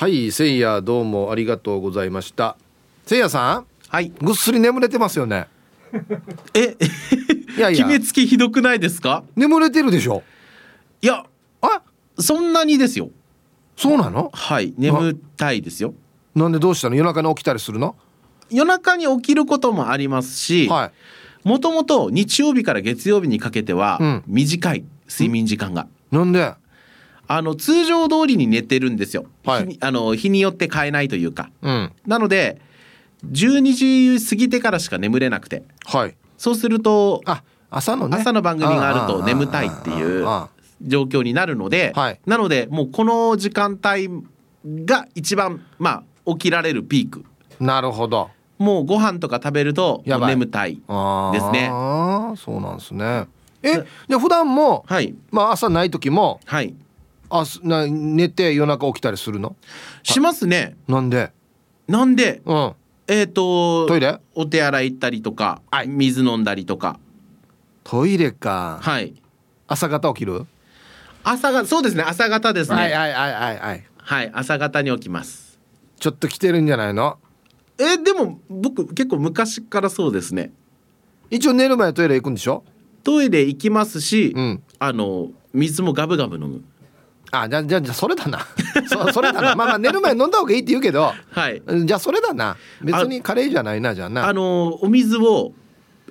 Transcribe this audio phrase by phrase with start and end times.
[0.00, 2.56] はいせいやどうもありがとうございました。
[3.04, 4.10] せいやさんはい。
[4.20, 5.48] ぐっすり眠れてますよね。
[6.54, 6.76] え
[7.58, 7.84] いやいや。
[7.84, 9.24] 決めつけひどくないですか？
[9.34, 10.22] 眠れてるでしょ。
[11.02, 11.24] いや
[11.62, 11.82] あ？
[12.16, 13.10] そんなにですよ。
[13.76, 14.30] そうなの？
[14.32, 15.94] はい眠たいですよ。
[16.36, 16.94] なんでどうしたの？
[16.94, 17.96] 夜中に起きたりするの？
[18.50, 20.92] 夜中に起きることもありますしは
[21.44, 21.48] い。
[21.48, 24.22] もともと日曜日から月曜日にかけてはうん。
[24.28, 26.54] 短い睡眠時間が、なんで？
[27.28, 29.62] あの通常通りに寝てるんですよ、はい。
[29.62, 31.50] 日にあの日によって変えないというか。
[31.62, 31.92] うん。
[32.06, 32.60] なので
[33.30, 35.62] 12時過ぎてからしか眠れなくて。
[35.84, 36.16] はい。
[36.38, 38.16] そうするとあ朝のね。
[38.16, 40.48] 朝の番組があると眠たいっていうあ
[40.80, 42.20] 状況になるので、はい。
[42.24, 44.08] なのでもうこの時間帯
[44.86, 47.24] が一番まあ起きられるピーク。
[47.60, 48.30] あなるほど。
[48.56, 51.68] もうご飯とか食べると眠たいですね。
[52.38, 53.26] そうなんですね。
[53.62, 55.14] えじゃあ普段もはい。
[55.30, 56.74] まあ朝ない時もはい
[57.30, 59.56] あすな寝て夜中起きたりするの？
[60.02, 60.76] しますね。
[60.86, 61.32] なんで？
[61.86, 62.42] なんで？
[62.44, 62.72] うん。
[63.06, 64.18] えっ、とトイレ？
[64.34, 65.88] お手洗い行ったりとか、はい。
[65.88, 66.98] 水飲んだりとか。
[67.84, 68.78] トイレか。
[68.82, 69.14] はい。
[69.66, 70.46] 朝方起きる？
[71.24, 72.76] 朝がそうですね朝方ですね。
[72.76, 73.84] はいはいはいはいはい。
[73.98, 75.58] はい朝方に起きます。
[75.98, 77.18] ちょっと来てるんじゃないの？
[77.78, 80.52] えでも僕結構昔からそうですね。
[81.30, 82.64] 一応寝る前トイレ行くんでしょ？
[83.04, 84.62] トイレ行きますし、うん。
[84.78, 86.62] あの水もガブガブ飲む
[87.30, 88.38] あじゃあじゃあじゃあそれだな。
[88.88, 89.54] そそれだな。
[89.54, 91.12] まあまあ寝る前飲んだ方がいいって言うけど。
[91.30, 91.62] はい。
[91.84, 92.56] じゃあそれだな。
[92.82, 94.26] 別にカレーじゃないなじゃあな。
[94.28, 95.52] あのお水を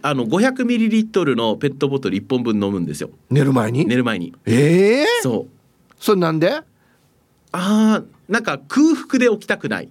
[0.01, 3.09] あの500ミリリットルのペットボトル1本分飲むんですよ。
[3.31, 3.85] 寝る前に？
[3.85, 4.33] 寝る前に。
[4.45, 5.93] ええそう。
[5.99, 6.61] それなんで？
[7.51, 9.89] あーなんか空腹で起きたくない。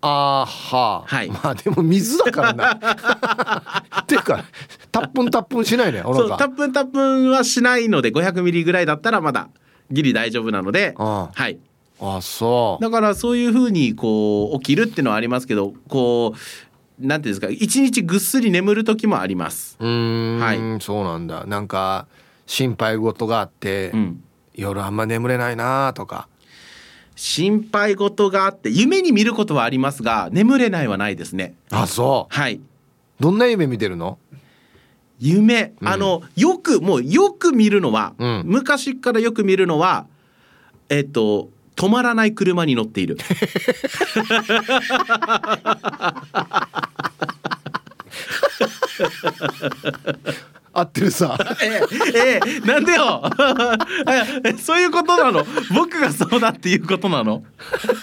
[0.00, 1.28] あーはあ、はい。
[1.28, 2.74] まあでも水だからな。
[2.74, 2.78] っ
[4.06, 4.44] ていうか
[4.92, 9.48] タップンタップンしないねおそう腹タップンタップンはしないので500ミリぐらいだったらまだ
[9.90, 11.58] ギリ大丈夫なのであはい。
[12.00, 12.82] あそう。
[12.82, 16.34] だからそういうふうにこう起きるっていうのはありますけどこ
[17.00, 19.76] うなんていうんですか一日ぐっすり眠る時もあります。
[19.80, 20.80] うーん、はい。
[20.80, 21.44] そうなんだ。
[21.46, 22.06] なんか
[22.46, 24.22] 心配事があって、うん。
[24.54, 26.28] 夜あんま眠れないなとか。
[27.14, 31.54] 心配事があって夢に見ることはありますが眠れないはないですね。
[31.70, 32.34] あそう。
[32.34, 32.60] はい。
[33.18, 34.18] どんな夢見てるの？
[35.18, 38.42] 夢、あのよくもうよく見るのは、うん。
[38.46, 40.06] 昔からよく見るのは
[40.88, 43.16] えっと止まらない車に乗っている。
[50.72, 51.36] 合ってるさ。
[51.62, 51.80] え
[52.14, 53.22] えええなんでよ。
[54.44, 55.44] えそういうことなの？
[55.74, 57.42] 僕がそうだっていうことなの？
[57.42, 57.94] だか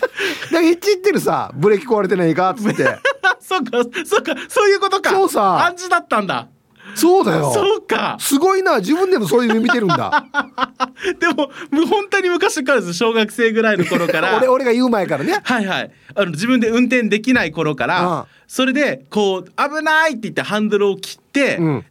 [0.52, 1.52] らいっち言ってるさ。
[1.54, 2.98] ブレーキ壊れてないかっつって。
[3.40, 5.12] そうかそうかそういうことか。
[5.12, 5.66] そうさ。
[5.66, 6.48] 暗示だったんだ
[6.94, 7.52] そうだよ。
[7.52, 8.18] そうか。
[8.20, 10.26] すごいな自分でもそういう夢見てるんだ。
[11.20, 11.50] でも
[11.88, 15.40] 本当に昔からです小学生ぐらいの頃から 俺俺が言う前からね。
[15.44, 15.92] はいはい。
[16.16, 21.86] あの自分で運転できない頃かあらあそれでこう危ないって言ってハンドルを切って、うん。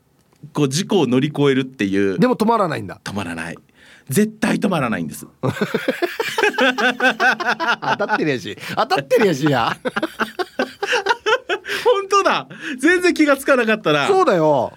[0.52, 2.18] こう事故を乗り越えるっていう。
[2.18, 3.00] でも止まらないんだ。
[3.02, 3.56] 止まらない。
[4.08, 5.26] 絶対止まらないんです。
[5.40, 5.50] 当
[7.96, 8.56] たってるやし。
[8.76, 9.76] 当たってるやしや
[12.24, 12.48] だ
[12.80, 14.08] 全然気がつかなかったな。
[14.08, 14.72] そうだよ。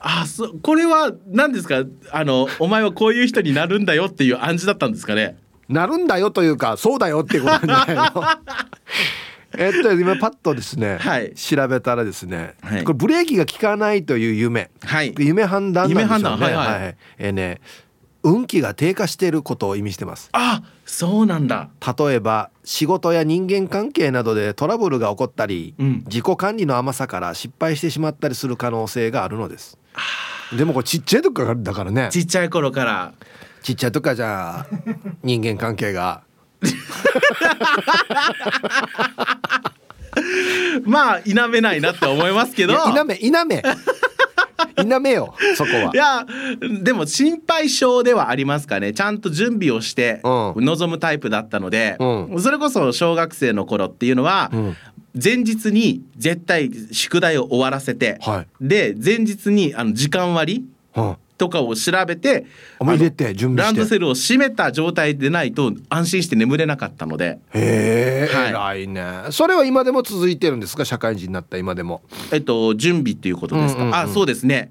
[0.00, 1.84] あそこれは何ですか？
[2.12, 5.38] あのお前はこういう人になるんだよっていう暗示だったんですかね？
[5.68, 8.24] なるんだよというかそうだよっていうことなんじゃないの
[9.56, 11.34] えっと今パッとですね、はい。
[11.34, 12.84] 調べたらですね、はい。
[12.84, 14.70] これブレーキが効かないという夢。
[14.84, 15.14] はい。
[15.18, 16.04] 夢判断なんでしょうね。
[16.04, 16.38] 夢判断。
[16.38, 16.96] はいはい。
[17.18, 17.60] えーね
[18.22, 20.28] 運気が低下していることを意味してます。
[20.32, 21.68] あそうなんだ。
[21.98, 26.02] 例えば仕事や人間関係などでトラブルが起こったり、うん。
[26.06, 29.78] 自己管理の甘さから失敗してしまったりする可能性があるのです。
[30.56, 32.08] でもこれちっちゃい時からだからね。
[32.10, 33.12] ちっちゃい頃から。
[33.62, 34.66] ちっちゃい時からじゃあ
[35.22, 36.22] 人間関係が。
[40.84, 42.76] まあ否めないなって思いますけど。
[42.78, 43.62] 否め否め
[44.76, 45.90] 否めよそこは。
[45.94, 46.26] いや
[46.82, 48.92] でも心配性ではありますかね。
[48.92, 50.64] ちゃんと準備をしてうん。
[50.64, 54.76] 臨むタイプだったので、うそれこそ小学生の頃っていうのは、ん。
[55.20, 58.46] 前日に絶対宿題を終わらせて、はい。
[58.60, 60.64] で前日にあの時間割
[60.96, 62.44] うんとかを調べて
[62.78, 63.76] あもう入れて準備して。
[63.78, 68.80] ランドセルを閉めた状態でないと安心して眠れなかったので、へえ、はい。
[68.80, 69.04] 偉いね。
[69.30, 70.84] それは今でも続いてるんですか？
[70.84, 72.02] 社会人になった今でも。
[72.32, 73.98] えっと、準備っていうことですか、うんうんうん。
[74.00, 74.70] あそうですね。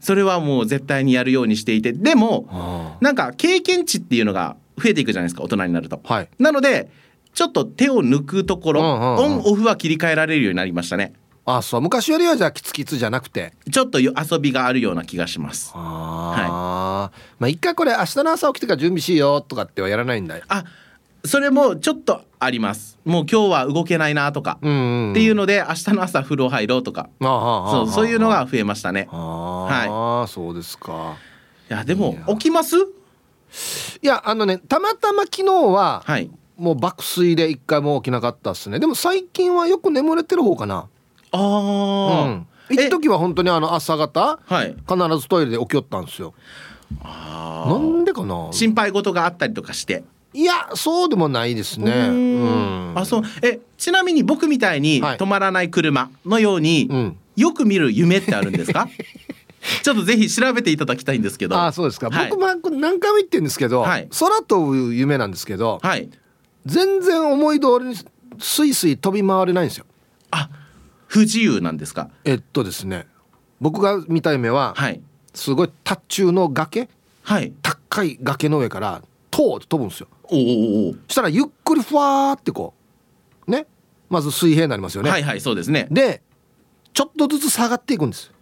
[0.00, 1.92] それはもう絶対にやるようにしていて。
[1.92, 5.42] でもはなんか経験値っていうのが増えていくじゃないですか？
[5.42, 6.00] 大人になると。
[6.02, 6.28] はい。
[6.38, 6.90] なので
[7.34, 9.24] ちょっと手を抜くところ、うんうんうん。
[9.24, 11.12] オンオフは切り替えられるようになりましたね
[11.46, 11.80] あそう。
[11.80, 13.54] 昔よりはじゃあキツキツじゃなくて。
[13.70, 15.70] ちょっとよ遊びがあるような気がします。
[15.74, 20.36] ああ、まあ一回これ明日の朝起きてから準備しようとかってはやらないんだ。
[20.36, 20.64] よあ
[21.24, 22.98] それもちょっとあります。
[23.04, 24.74] もう今日は動けないなとか、うんう
[25.08, 29.08] ん、っていうので明日の朝風呂入ろうとか、そうそういうのが増えましたね。
[29.10, 31.16] ああ、そうですか。
[31.70, 32.76] いやでも起きます？
[32.76, 36.30] いやあのねたまたま昨日は、はい。
[36.56, 38.78] もう爆睡で一回も起きなかったっすね。
[38.78, 40.88] でも最近はよく眠れてる方かな
[41.32, 44.74] あうあ、ん一時は本当にあの朝方はい。
[44.88, 46.34] 必ずトイレで起きよったんですよ。
[47.02, 47.70] あー。
[47.72, 48.48] なんでかな？
[48.52, 50.04] 心配事があったりとかして。
[50.34, 51.92] いやそうでもないですね。
[51.92, 52.92] うん。
[52.96, 53.22] あそう。
[53.42, 55.16] えちなみに僕みたいにはい。
[55.16, 57.16] 止まらない車のように、うん。
[57.36, 58.88] よく見る夢ってあるんですか？
[59.82, 61.60] ちょっとぜひ調べていただきたいんですけど。
[61.60, 62.30] あそうですか、はい。
[62.30, 64.08] 僕も何回も言ってるんですけど、はい。
[64.18, 66.08] 空飛ぶ夢なんですけど、はい。
[66.66, 67.96] 全然思い通りに
[68.38, 69.86] スイスイ飛び回れないんですよ。
[70.30, 70.48] あ
[71.06, 72.10] 不自由なんですか？
[72.24, 73.06] えっとですね
[73.60, 75.00] 僕が見た夢は、はい。
[75.34, 76.88] すごい達中の崖？
[77.22, 77.52] はい。
[77.62, 80.08] 高い崖の上からトーって飛ぶんですよ。
[80.24, 82.74] おーおーおしたらゆっくりふわーってこ
[83.46, 83.66] うね？
[84.08, 85.88] まず水平になりますよね、はいはいそうですね。
[85.90, 86.22] で
[86.92, 88.32] ちょっとずつ下がっていくんです。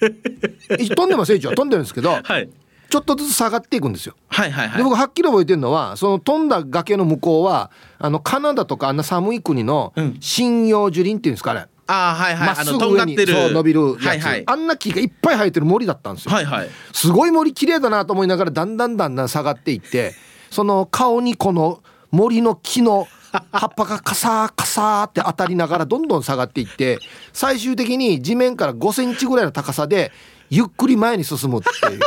[0.00, 1.54] 飛んでますよ一応。
[1.54, 2.48] 飛んでるんですけどはい
[2.92, 4.14] ちょっとずつ下がっていくんですよ。
[4.28, 4.76] はいはいはい。
[4.76, 10.20] で僕はっきり覚えてるのはその飛んだ崖の向こうはあのカナダとかあんな寒い国のうん。
[10.20, 12.46] 針葉樹林っていうんですかねあーはいはい。
[12.48, 14.42] まっすぐ上にそう伸びるやつ、はいはい。
[14.44, 16.68] あんな木がいっぱい生えてる森だったんですよ、はいはい。
[16.92, 20.12] すごい森綺麗だなと思いながらだんだんだんだん下がっていって
[20.50, 23.08] その顔にこの森の木の
[23.52, 26.98] 葉っぱがカサーカサーって当たりながらどんどん下がっていって
[27.32, 30.12] 最終的に地面から5センチぐらいの高さで
[30.50, 32.00] ゆっくり前に進むっていう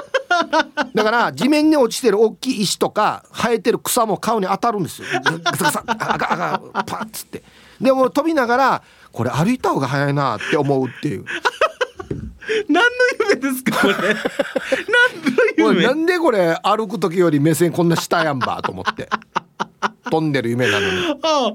[0.93, 5.07] だから地面に落ちてる大きい石とか生えてる草も顔に当たるんですよ。
[5.43, 7.43] ガサガサあがあがパッつって。
[7.81, 11.25] でも飛びながらこれ歩いた方が早いなって思うっていう。
[12.69, 12.89] 何の
[13.19, 13.93] 夢ですかこれ。
[15.57, 15.87] 何の夢？
[15.87, 19.09] なんでこれ歩く時より目線こんな下やんばと思って。
[20.11, 21.19] 飛んでる夢なのに。
[21.23, 21.53] ああ。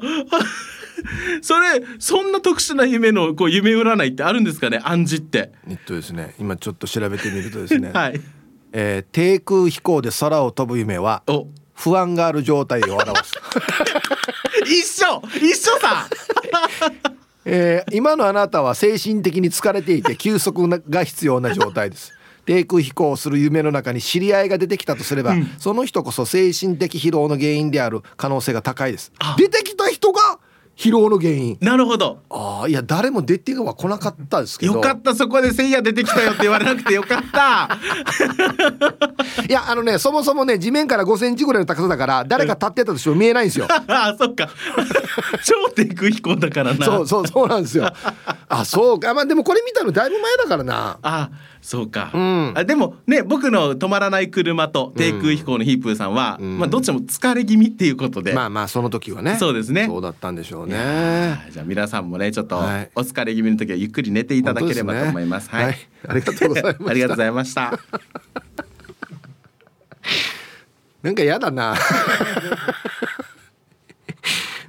[1.40, 4.80] それそんな特殊な夢のこう夢占いってあるんですかね？
[4.82, 5.52] 暗示って。
[5.68, 8.20] えっとですね今ちょっと調べてみるとですね、 はい
[8.72, 11.46] えー低空飛行で空を飛ぶ夢はお。
[11.74, 13.32] 不安がある状態を表す、
[14.66, 16.06] 一緒一緒さ
[17.46, 22.12] えー今のあなたは精神的に疲れていて休息が必要な状態です。
[22.46, 29.12] 低空飛行をする夢の中に知り合いが出てきたとすれば、その人こそ精神的疲労の原因である可能性が高いです。
[29.18, 29.36] あ。
[29.38, 30.38] 出てきた人が
[30.76, 31.58] 疲労の原因。
[31.60, 32.20] なるほど。
[32.30, 34.74] ああいや誰も出ては来なかったですけど。
[34.74, 37.78] よかったそこでせいや出てきたよって言われなくてよかった。
[39.46, 43.66] いやあのねそもそもね地面から5センチぐらいの高さだから誰が立ってたとしても見えないんですよ。
[43.88, 44.48] あそっか。
[45.44, 46.84] 超低空飛行だからな。
[46.84, 47.92] そうそうそうなんですよ。
[48.48, 49.12] あそうか。
[49.12, 50.98] まあでもこれ見たのだいぶ前だからな。
[51.02, 51.30] あ
[51.60, 52.52] そうか、ん。
[52.56, 56.58] あでもね僕の止まらない車と低空飛行のヒープーさんは、ん。
[56.58, 59.36] まあどっちも疲れ気味っていうことで、まあまあその時はね。
[59.38, 59.86] そうですね。
[59.86, 60.69] そうだったんでしょうね。
[60.76, 65.50] はいじゃあ皆さんもねちょっとはいお疲れ気味の時はゆっくり寝ていただければと思います。
[65.50, 67.80] 本当ですねはいありがとうございましたありがとうございました。
[71.02, 71.74] なんかやだな。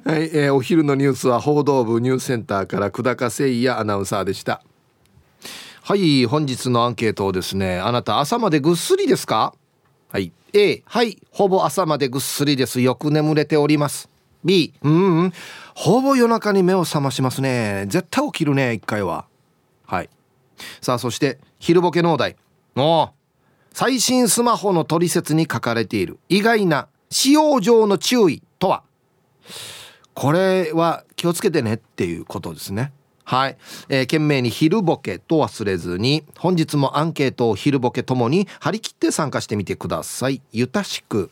[0.04, 4.64] はい、えーお昼のニュースは報道部ニュースセンターから久高誠也アナウンサーでした。
[5.84, 9.54] はい、本日のアンケートをですね、あなた朝までぐっすりですか？
[10.12, 10.32] はい。
[10.54, 12.82] A、はい、ほぼ朝までぐっすりです。
[12.82, 14.10] よく眠れております。
[14.44, 15.34] B、うん、うん、
[15.76, 17.86] ほぼ夜中に目を覚ましますね。
[17.88, 19.26] 絶対起きるね、一回は。
[19.86, 20.10] はい。
[20.82, 22.36] さあ、そして、昼ボケ農大。
[22.76, 23.10] お
[23.74, 26.20] 最新スマホの取説に書かれている。
[26.30, 28.84] 意外な使用上の注意とは。
[30.14, 32.92] これは気をつけてねっていうことですね。
[33.24, 33.58] はい、
[33.88, 40.42] えー、懸命に昼ボケと忘れずに本日もアンケートを昼ボケともに張り切って参加してみてください。
[40.52, 41.32] ゆたしく。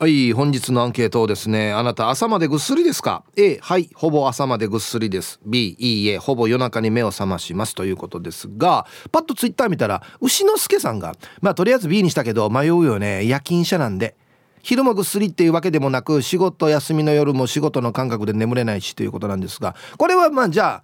[0.00, 5.38] はい本日のアンケートをですねあなた朝までぐっすりですか？A はいほぼ朝までぐっすりです。
[5.46, 14.16] B いいえほぼ夜中に目を覚ましますということですがパッとツイッター見たら牛之助さんがまあとりあえず B にしたけど迷うよね夜勤者なんで
[14.62, 20.82] 昼もぐっすりっていうわけでもなく仕事休みの夜も仕事の感覚で眠れないしということなんですがこれはまあじゃ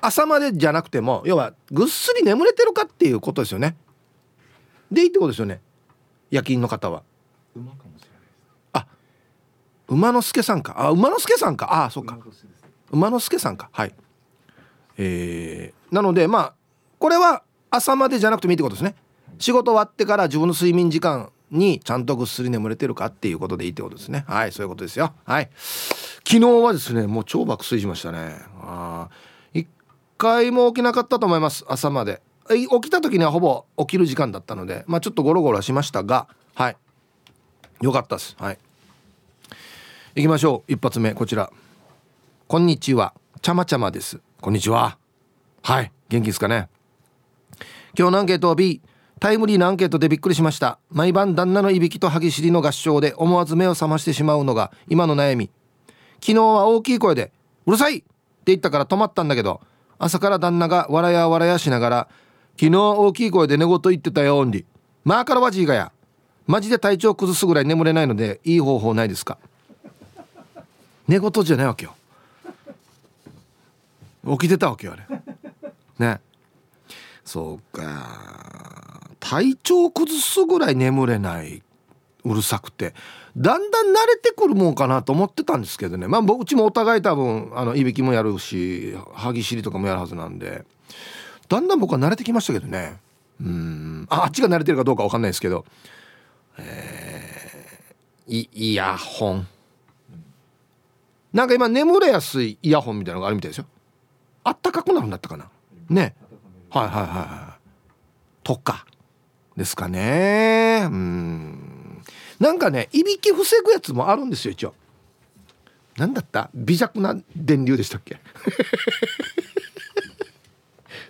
[0.00, 3.76] あ朝までじゃなくても要はぐっすり眠れてるかっていうことですよね。
[4.90, 5.60] でいいってことですよね。
[6.32, 7.04] 夜勤の方は。
[9.88, 10.74] 馬之助さんか？
[10.76, 11.84] あ馬之助さんか。
[11.84, 12.18] あそうか。
[12.90, 13.70] 馬之助さんか。
[13.72, 13.94] はい。
[14.98, 16.54] えー、なのでまあ
[16.98, 18.94] これは朝までじゃなくてもいいってことですね。
[19.38, 24.24] 仕事終わってから自分の睡眠時間にちゃんとぐっすり眠れてるかっていうことでいいってことですね。
[24.26, 25.14] はいそういうことですよ。
[25.24, 25.48] はい。
[26.26, 28.40] 昨日はですねもう超爆睡しましたね。
[28.60, 29.68] あー一
[30.18, 31.64] 回も起きなかったと思います。
[31.68, 32.20] 朝まで。
[32.50, 36.76] え起きた時にはほぼ起きる時間だったのでまあちょっとゴロゴロしましたがはい。
[37.80, 38.36] よかったです。
[38.38, 38.58] はい
[40.18, 40.72] 行きましょう。
[40.72, 41.48] 一発目こちら。
[42.48, 43.14] こんにちは。
[43.40, 44.18] ちゃまちゃまです。
[44.40, 44.98] こんにちは。
[45.62, 45.92] はい。
[46.08, 46.68] 元気ですかね。
[47.96, 48.82] 今日のアンケートは B
[49.20, 50.80] タイムリーなアンケートでびっくりしました。
[50.90, 55.52] 毎晩旦那のいびきと歯ぎしりの合唱で思わず目を覚ましてしまうのが今の悩み。
[56.14, 57.30] 昨日は大きい声で
[57.66, 58.06] 「うるさい!」って
[58.46, 59.60] 言ったから止まったんだけど
[60.00, 62.08] 朝から旦那が笑や笑やしながら
[62.58, 64.66] 「昨日大きい声で寝言言ってたよオンリ
[65.04, 65.92] まあからわじいがや。
[66.48, 69.38] マジで体調崩すぐらい眠れないのでいい方法ないですか？
[71.08, 71.94] 寝言じゃないわけよ。
[74.24, 75.06] 起きてたわけよあれ。
[75.98, 76.20] ね。
[77.24, 79.08] そうか。
[79.18, 81.62] 体調崩すぐらい眠れない
[82.24, 82.94] うるさくて。
[83.36, 86.08] だんだん慣れてくるもんかなと思ってたんですけどね。
[86.08, 90.64] まあうちもお互い多分あのいびきもやるし歯ぎしりとかもやるはずなんで。
[91.48, 92.98] だんだん僕は慣れてきましたけどね。
[93.40, 94.06] うん。
[94.10, 95.64] あっちが慣れてるかどうか分かんないですけど。
[96.58, 99.46] えー、イヤホン。
[101.38, 103.66] なんか今眠れやすいイヤホンみたいなのがあるみたいですよ。
[104.42, 105.48] あったかくなるんだったかな。
[105.88, 106.16] ね。
[106.68, 107.60] はいはいはいはい
[108.42, 108.84] とか。
[109.56, 110.82] ですかね。
[110.86, 112.02] うん。
[112.40, 114.74] なんかねいびき防ぐやつもあるんですよ一応。
[115.96, 116.50] 何だった？
[116.54, 118.18] 微弱な電流でしたっけ？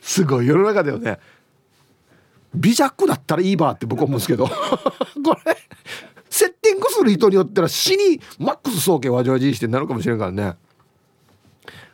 [0.03, 1.19] すごい世の中だよね。
[2.55, 4.45] 微弱だったらいいばって僕は思うんですけど。
[4.47, 4.53] こ
[5.47, 5.57] れ
[6.39, 10.55] セッティングする人によっては死にマックス総計わじわじしてなるかもしれんからね。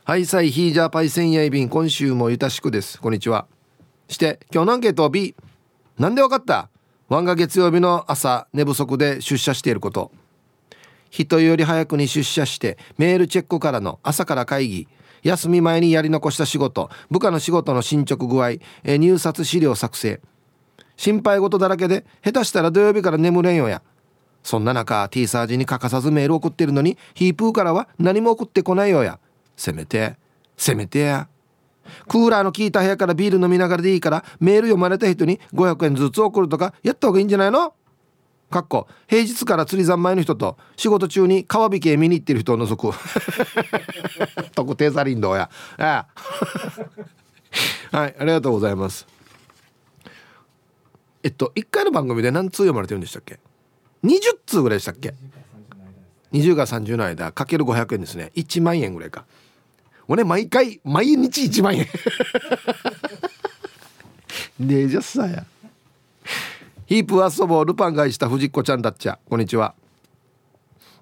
[0.03, 3.01] はいさいヒージャーパイセンヤイビン今週もゆたしくです。
[3.01, 3.47] こんにちは。
[4.07, 5.33] して今日のアンケートは B
[5.97, 6.69] なんでわかった？
[7.09, 10.11] ワンが月曜日の朝寝不足で出社していること。
[11.09, 14.87] 人より早くに出社してメールチェックからの朝から会議。
[15.23, 16.91] 休み前にやり残した仕事。
[17.09, 18.57] 部下の仕事の進捗具合。
[18.83, 20.21] 入札資料作成。
[20.97, 23.81] 心配事だらけで下手したら土曜日から眠れんよや。
[24.45, 29.17] そんな中 T サージに欠かさずメール送ってるのにヒープーからは何も送ってこないよや。
[29.57, 30.17] せめて
[30.55, 31.27] せめてや。
[32.07, 37.73] クーラーの効いた部屋からビール飲みながらでいいからメール読まれた人に500円ずつ送るとかやった方がいいんじゃないの？
[38.51, 42.95] かっこ平日から釣り三昧の人と仕事中に川引きへ見に行ってる人を除く。
[44.53, 45.49] 特定ザリンドや。
[45.79, 46.05] あ
[47.91, 47.97] あ。
[47.97, 49.07] はいありがとうございます。
[51.23, 53.39] えっと1回の番組で何通読まれてるんでしたっけ？
[54.03, 55.13] 20通ぐらいでしたっけ
[56.33, 58.31] ？20から30の間かける500円ですね。
[58.35, 59.25] 1万円ぐらいか。
[60.07, 61.87] 俺毎回毎日1万円。
[64.59, 65.45] ねえじゃさや。
[66.85, 69.19] ヒープ遊ぼうルパン買いした藤子ちゃんだっちゃ。
[69.27, 69.73] こんにちは。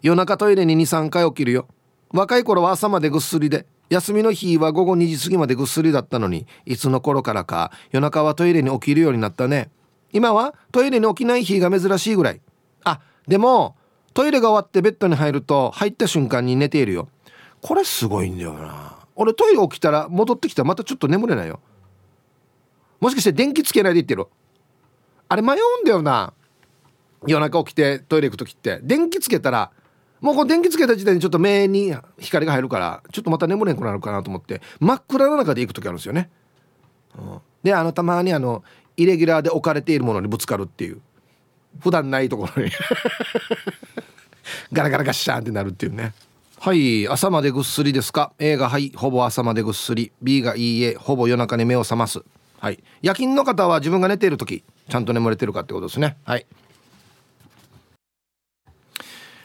[0.02, 1.68] 夜中トイレに23回起きるよ。
[2.12, 3.66] 若い頃は朝までぐっすりで。
[3.90, 6.48] 休みの日は午後2時過ぎまでぐっすりだったのに。
[6.66, 9.70] いつの頃からか夜中はトイレに起きるようになったね。
[10.14, 12.42] 今はトイレに起きない日が珍しいぐらい。
[13.28, 13.76] でも
[14.14, 17.10] トイレが終わってベッドに入ると入った瞬間に寝ているよ。
[17.62, 18.98] これすごいんだよな。
[19.16, 21.60] 俺トイレ起きたら戻ってきたらまたちょっと眠れないよ。
[23.00, 24.28] もしかして電気つけないで行ってる？
[25.30, 26.34] あれ迷うんだよな。
[27.26, 28.80] 夜中起きてトイレ行く時って。
[28.84, 29.72] 電気つけたら
[30.20, 36.30] もうこの電気つけた時点でちょっと目に光が入るからちょっとまた眠れんくなるかなと思って真っ暗の中で行く時あるんですよね、
[37.18, 38.64] うん、であのたまにあの
[38.96, 41.02] イレギュラーで置かれているものにぶつかるっていう。
[41.80, 42.72] 普段ないところに。
[44.72, 46.14] ガラガラガッシャーンってなるっていうね。
[46.60, 50.12] はい朝までぐっすりですか？A がはいほぼ朝までぐっすり。
[50.22, 52.22] B がいいえほぼ夜中に目を覚ます。
[52.60, 52.82] はい。
[53.02, 56.18] 夜勤の方は自分が寝ている時ちゃんと眠れてるかってことですね。
[56.24, 56.46] はい。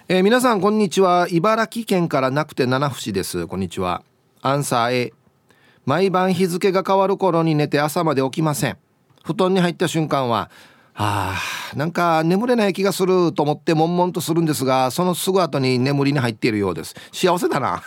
[0.08, 1.26] えー、皆さんこんにちは。
[1.28, 3.47] 茨城県からなくて七節です。
[3.47, 4.02] こんにちは。
[4.40, 5.12] アンサー A
[5.85, 8.76] 毎晩日付が変わる頃に寝て朝まで起きません。
[9.25, 10.50] 布団に入った瞬間は
[11.00, 11.40] あ
[11.76, 16.97] なんか眠れない気がすると思って悶々とするんですがそのすぐ後に眠りに入っているようです。
[17.12, 17.83] 幸せだな。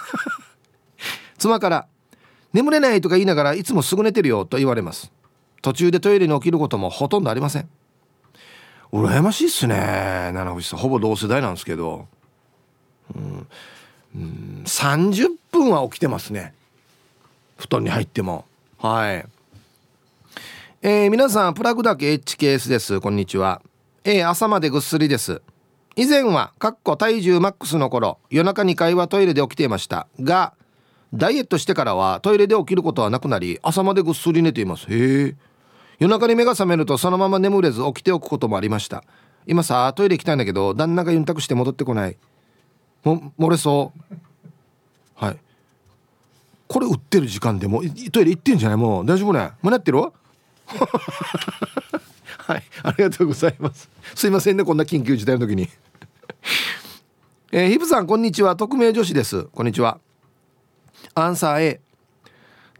[1.37, 1.87] 妻から
[2.53, 5.11] 「眠れない」とか言いながらいつもすぐ寝てるよと言われます。
[5.61, 7.67] 途中でトイレに起きることもほとんどありません。
[8.93, 9.75] 羨ましいっすね
[10.33, 10.79] 七星さん。
[10.79, 12.07] ほぼ同世代なんですけど。
[13.13, 13.47] うん。
[14.15, 14.63] うん。
[14.65, 16.53] 30分は起きてますね。
[17.57, 18.45] 布団に入っても。
[18.77, 19.25] はい。
[20.83, 22.99] えー、皆さんプラグだけ HKS です。
[23.01, 23.61] こんにちは。
[24.03, 25.43] えー、朝までぐっすりです。
[25.95, 30.07] 以前はかっこ体重マックスの頃夜中2回はトイレで起きていました。
[30.19, 30.55] が
[31.13, 34.87] ダイエットしてからはトイレで起きることはなくなり朝までぐっすり寝ています。
[34.89, 35.35] へえ
[35.99, 39.03] 夜中に目が覚めるとそのまま眠れず起きておくこともありました。
[39.45, 42.17] 今さトイレ行きたいんだけど旦那がユンタクして戻ってこない。
[43.03, 44.15] も漏れそう。
[45.13, 45.37] はい。
[46.67, 48.77] これ売ってる時間でもトイレ行ってんじゃない？
[48.77, 49.05] もう。
[49.05, 49.51] 大丈夫ね？
[49.61, 50.01] もうなってる？
[52.37, 53.89] はいありがとうございます。
[54.15, 55.69] すいませんねこんな緊急事態の時に。
[57.51, 58.55] えー、ヒブさんこんにちは。
[58.55, 59.43] 匿名女子です。
[59.45, 59.99] こんにちは。
[61.13, 61.81] アンサー A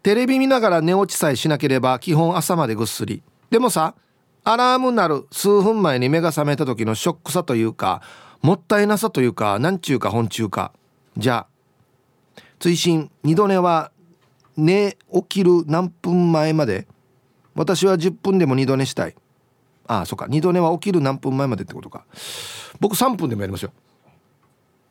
[0.04, 3.22] テレビ見ながら寝落ちさえしなければ基本朝までぐっすり。
[3.50, 3.96] でもさ
[4.44, 8.02] アラームなる数分前に目が覚めた時のショックさというか
[8.42, 10.72] もったいなさというかなんちゅうか本中か。
[11.18, 13.12] じゃあ追伸。
[13.24, 13.92] 二度寝は
[14.58, 16.88] 寝起きる何分前まで
[17.56, 19.16] 私は10分でも二度寝したい。
[19.88, 20.28] ああそっか。
[20.30, 22.06] 二度寝は起きる何分前までってことか。
[22.80, 23.72] 僕3分でもやりますよ。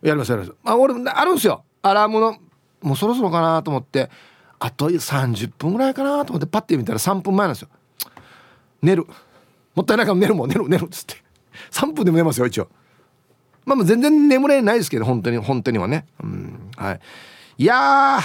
[0.03, 0.55] やりますやります。
[0.65, 1.65] あ俺あるんですよ。
[1.83, 2.37] アラームの
[2.83, 4.11] もうそろそろかなと思って。
[4.59, 7.69] あと30分ぐらいかなと思ってパッて見たら3分前なんですよ。
[8.83, 9.07] 寝る。
[9.75, 10.51] もったいないから寝るもん。
[10.51, 11.17] 寝る寝るっつって。
[11.71, 12.69] 3分でも寝ますよ一応。
[13.65, 16.07] まあ全然眠れないですけど本当に本当にはね。
[16.23, 16.71] うん。
[16.77, 17.01] はい。
[17.59, 18.21] いや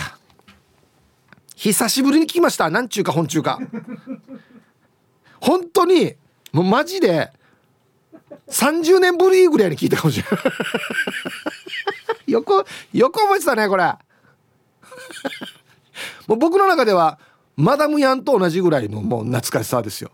[1.55, 2.69] 久しぶりに聞きました。
[2.69, 3.59] なんちゅうか本中か。
[5.39, 6.15] 本当に
[6.51, 7.31] もうマジで
[8.47, 10.37] 30年ぶりぐらいに聞いたかもしれな
[12.27, 12.31] い。
[12.31, 13.83] よくよく覚えてたねこれ。
[16.27, 17.19] もう僕の中では
[17.55, 20.11] マダムヤンと同じぐらいのもう懐かしさですよ。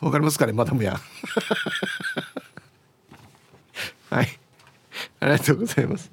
[0.00, 1.00] わかりますかねマダムヤン。
[4.14, 4.38] はい。
[5.20, 6.10] ありがとうございます。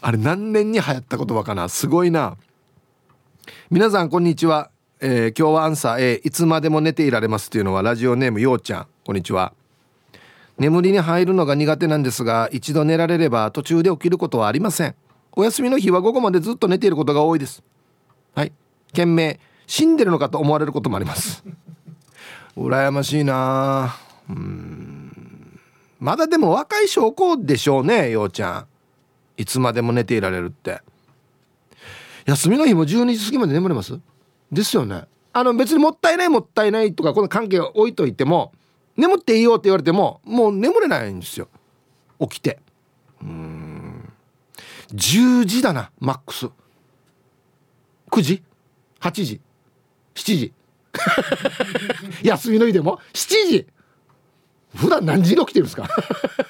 [0.00, 1.68] あれ何年に流行った言葉かな？
[1.68, 2.36] すごいな。
[3.70, 4.70] 皆さんこんにちは、
[5.08, 8.86] えー、今日はアンサー A いつまでも寝ていられますっていうのはラジオネームようちゃん。
[9.04, 9.52] こんにちは。
[10.58, 14.96] 眠りに入るのが苦手なんですが一度寝られれば途中で起きることはありません。
[15.30, 17.62] お休みの日は午後までずっと寝ていることが多いです。
[18.34, 18.52] はい。
[18.92, 21.44] 件名死んでるのかと思われることもあります。
[22.58, 23.94] 羨ましいな。
[24.28, 25.60] うん。
[26.00, 28.66] まだでも若い証拠でしょうねようちゃん。
[29.36, 30.82] いつまでも寝ていられるって。
[32.24, 34.00] 休みの日も12時過ぎまで眠れます
[34.52, 35.04] ですよね。
[35.32, 38.52] あの別にもったいないもったいないとかこの関係を置いといても
[38.96, 41.48] 眠っていいよって言われてももう眠れないんですよ。
[42.20, 42.58] 起きて。
[43.22, 44.12] うん。
[44.94, 46.48] 10時だなマックス。
[48.10, 48.42] 9時
[49.00, 49.40] ？8時
[50.14, 50.52] ？7時？
[52.22, 53.66] 休みの日でも？7時？
[54.74, 55.88] 普段何時に起きてるんですか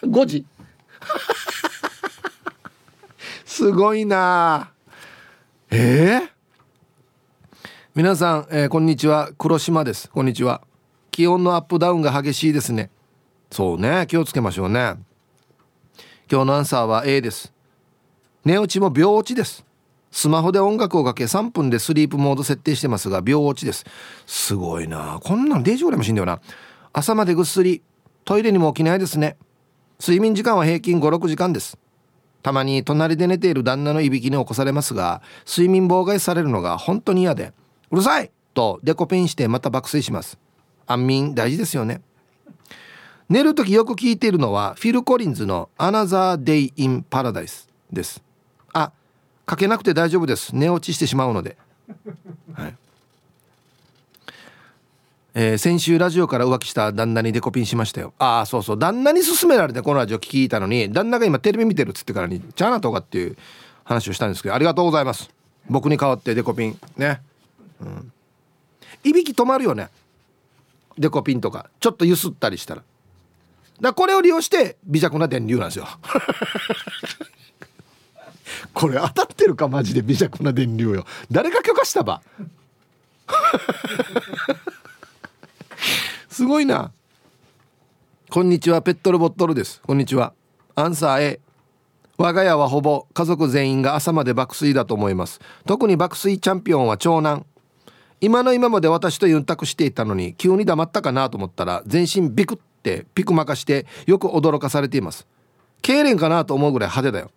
[0.03, 0.47] ？5時？
[3.45, 4.71] すごいな。
[5.71, 6.29] えー、
[7.97, 9.31] 皆さん、えー、こんにちは。
[9.39, 10.11] 黒島です。
[10.11, 10.61] こんにちは。
[11.11, 12.91] 気温のアップダウンが激しいですね。
[13.51, 14.05] そうね。
[14.07, 14.97] 気をつけましょうね。
[16.31, 17.55] 今日のアンサーは A です。
[18.45, 19.65] 寝落ちも秒落ちです。
[20.11, 23.87] スマホで音楽をかけ3分でスリープモード設定してますが秒落ちです。
[24.27, 25.19] すごいな。
[25.25, 26.43] こんなの0時ぐらいもしんだよな。
[26.93, 27.81] 朝までぐっすり
[28.27, 29.39] トイレにも起きないですね。
[29.99, 31.79] 睡眠時間は平均56時間です。
[32.43, 37.55] たまに隣で寝ている旦那のいびきに起こされますが睡眠妨害されるのが本当に嫌で。
[37.91, 38.31] うるさい！
[38.55, 40.39] とデコペンしてまた爆睡します。
[40.87, 42.01] 安眠大事ですよね。
[43.29, 48.23] 寝る時よく聞いているのはフィル・コリンズの「Another Day in Paradise」です。
[48.73, 48.93] あ
[49.45, 50.55] かけなくて大丈夫です。
[50.55, 51.57] 寝落ちしてしまうので、
[52.55, 52.77] はい。
[55.35, 58.15] えー、先週ラジオから浮気した旦那にデコピンしましたよ。
[58.19, 58.79] ああそうそう。
[58.79, 63.37] 旦那に勧められてこのラジオ聞いたのに旦那が今テレビ見てるっつってからにチャーナとかっていう
[63.85, 65.29] 話をしたんですけどありがとうございます。
[65.69, 66.81] 僕に代わってデコピン。
[66.97, 67.21] ね。
[67.81, 68.13] うん。
[69.05, 69.89] いびき止まるよね。
[70.99, 71.69] デコピンとか。
[71.81, 72.83] ちょっとゆすったりしたら。
[73.81, 75.87] だこれを利用して微弱な電流なんですよ。
[78.73, 81.05] これ当たってるかマジで微弱な電流よ。
[81.31, 82.23] 誰が許可したば？
[86.31, 86.93] すごいな。
[88.31, 89.81] こんにちはペットルボットルです。
[89.83, 90.33] こんにちは。
[90.75, 91.41] アンサー A
[92.19, 95.41] 我が家はほぼ家族全員が朝まで爆睡だと思います。
[95.67, 97.45] 特に爆睡チャンピオンは長男。
[98.21, 105.27] 今の今まで私とユンタクしていたのに急に黙ったかなと思ったら全身ビクってピクマカしてよく驚かされています。
[105.83, 107.31] 痙攣かなと思うぐらい派手だよ。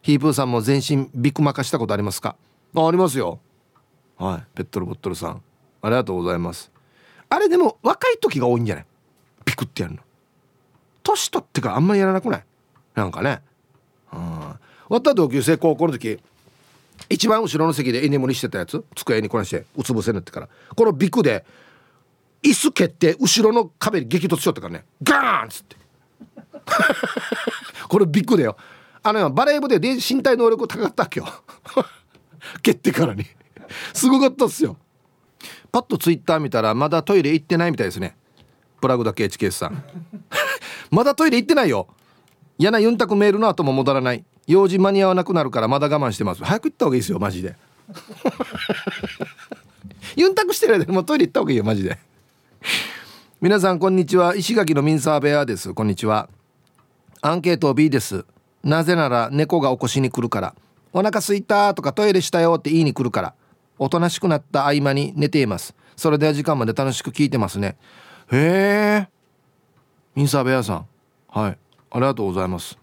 [0.00, 2.36] ヒープーさんも全身ビクマカしたことありますか？
[2.74, 3.40] あありますよ。
[4.16, 4.46] はい。
[4.54, 5.42] ペットルボットルさん。
[5.82, 6.72] ありがとうございます。
[7.28, 8.86] あれでも若い時が多いんじゃない？
[9.44, 10.00] ピクってやるの。
[11.02, 12.44] 年取ってからあんまりやらなくない？
[12.94, 13.42] なんかね。
[14.12, 14.20] うん。
[14.20, 16.18] 終わった同級生高校の時
[17.08, 20.48] 一番後ろの席で居眠りしてたやつ机にこなしてうつ伏せになってから。
[20.74, 21.44] このビクで
[22.42, 24.84] 椅子蹴って後ろの壁に激突しよったからね。
[25.02, 25.76] ガーンっつって。
[27.88, 28.56] これビッグだよ。
[29.02, 31.26] あのバレー部で身体能力高かったっけよ。
[32.62, 33.24] 蹴ってからに。
[33.94, 34.76] すごかったっすよ。
[35.70, 38.16] パッとツイッター見たらまだトイレ行ってないみたいですね。
[38.80, 39.84] プラグだけ HKS さん。
[40.90, 41.88] まだトイレ行ってないよ。
[42.58, 44.24] 嫌なユンタクメールの後も戻らない。
[44.46, 46.44] 用事間に合わなくなるからまだ我慢してます。
[46.44, 47.56] 早く行った方がいいですよマジで。
[50.16, 51.98] ユンタクしてる間にもうトイレ行った方がいいよマジで。
[53.40, 54.34] 皆さんこんにちは。
[54.36, 55.72] 石垣のミンサーベアです。
[55.74, 56.28] こんにちは。
[57.20, 58.24] アンケート B です。
[58.62, 60.54] なぜなら猫が起こしに来るから。
[60.92, 63.34] お腹すいたとかトイレしたよって言いに来るから。
[63.78, 65.74] おとなしくなった合間に寝ています。
[65.96, 67.76] それでは時間まで楽しく聞いてますね。
[68.30, 69.08] へえ。
[70.14, 70.86] ミンサーベアさん。
[71.28, 71.58] はい。
[71.90, 72.81] ありがとうございます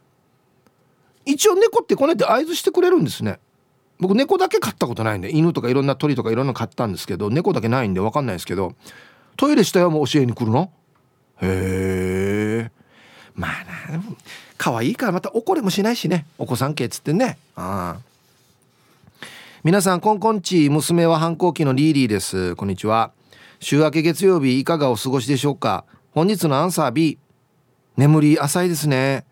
[1.30, 3.39] 一応猫ってこねて合図してくれるんですね。
[4.00, 8.74] 僕猫だけ飼ったことないんで犬とかいろんな鳥とかいろんな飼ったんですけど猫だけないんで分かんないですけど
[9.36, 10.72] トイレしたよもう教えに来るの？
[11.42, 12.72] へえ
[13.36, 14.02] まあな
[14.58, 16.26] 可愛いからまた怒れもしないしね。
[16.38, 17.38] お子さん系っつってね。
[17.56, 18.02] ああ。
[19.63, 22.56] 皆さんこんこんち娘は反抗期のリーリーです。
[22.56, 23.12] こんにちは。
[23.60, 25.84] 週明け月曜日いかがお過ごしでしょうか？
[26.12, 27.18] 本日のアンサー B
[27.98, 29.26] 眠り浅いですね。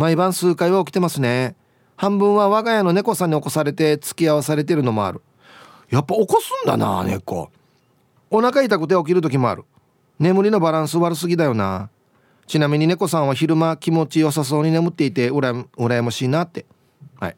[0.00, 1.54] 毎晩数回は起きてますね。
[1.94, 5.20] 半分は我が家の猫さんに起こされて付き合わされてるのもある。
[5.90, 7.50] やっぱ起こすんだな猫。
[8.30, 9.64] お腹痛くて起きる時もある。
[10.18, 11.90] 眠りのバランス悪すぎだよな。
[12.46, 16.64] ちなみに猫さんは昼間気持ちよさそうに眠っていてうら羨ましいなって。
[17.20, 17.36] はい。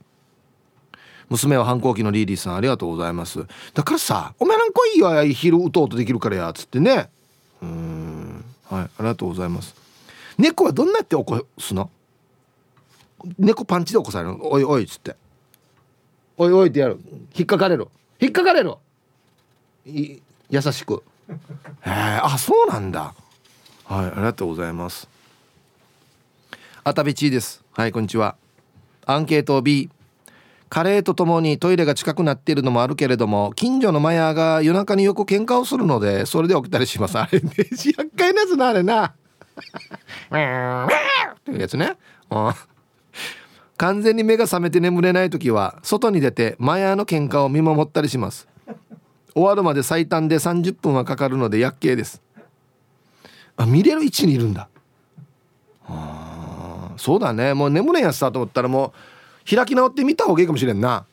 [1.30, 3.44] 娘は反抗期のリーリーさんありがとうございます。
[3.74, 7.10] だからさお前なんかいいよ昼うとうとできるからやつってね。
[7.60, 8.44] うん。
[8.70, 9.74] はいありがとうございます。
[10.38, 11.90] 猫はどんなって起こすの？
[13.38, 15.16] 猫パンチで起こされるおいおいっつって。
[16.36, 16.98] おいおいってやる。
[17.34, 17.88] 引っかかれる
[18.20, 18.74] 引っかかれる
[19.86, 21.02] い優しく。
[21.84, 21.90] へえ
[22.22, 23.14] あそうなんだ。
[23.84, 25.08] はいありがとうございます。
[26.84, 27.62] あたべちです。
[27.72, 28.36] はいこんにちは。
[29.06, 29.90] アンケート B
[30.68, 37.18] カレーとともにトイレが近くなっているのもあるけれども近所のマヤが夜中によく喧嘩をするのでそれで起きたりします。
[37.18, 39.04] あれね厄介なやつなあれな。
[40.32, 41.96] っていうやつね
[43.82, 48.46] 完全に目が覚めて眠れない時は外に出てマヤの喧嘩を見守ったりします。
[49.34, 52.22] 終わるまで最短で30分はかかるので薬系です。
[53.56, 54.68] あ見れる位置にいるんだ。
[55.88, 57.54] あそうだね。
[57.54, 58.94] もう眠れんやつだと思ったらも
[59.44, 61.04] う開き直ってみた方がいいかもしれんな。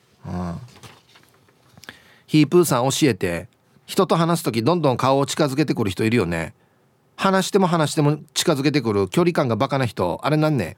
[2.27, 3.47] ヒープーさん教えて
[3.87, 6.53] 人と話す時どんどん顔を近づけてくる人いるよね。
[7.15, 10.77] 話しても話しても近づけてくる距離感がバカな人あれなんね。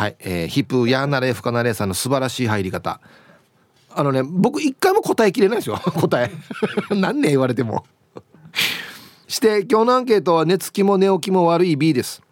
[0.00, 3.02] はい、えー、ヒップヤーナレフカナレーさんの素晴らしい入り方。
[3.90, 5.76] あのね僕一回も答えきれないですよ。
[6.00, 6.30] 答え。
[6.96, 7.84] 何年言われても。
[9.28, 12.22] して今日のアンケートは寝つきも寝起きも悪い B です。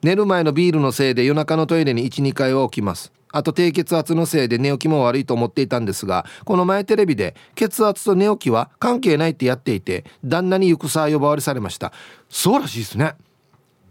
[0.00, 3.10] 寝る前のビールのせいで夜中のトイレに12回は起きます。
[3.32, 11.92] あと低血圧のせいで寝起きも悪いと思っていたんですがこの前テレビで血圧と寝起きは関係ないってやっていて旦那に行くさ呼ばわりされました。
[12.28, 13.16] そうらしいですね。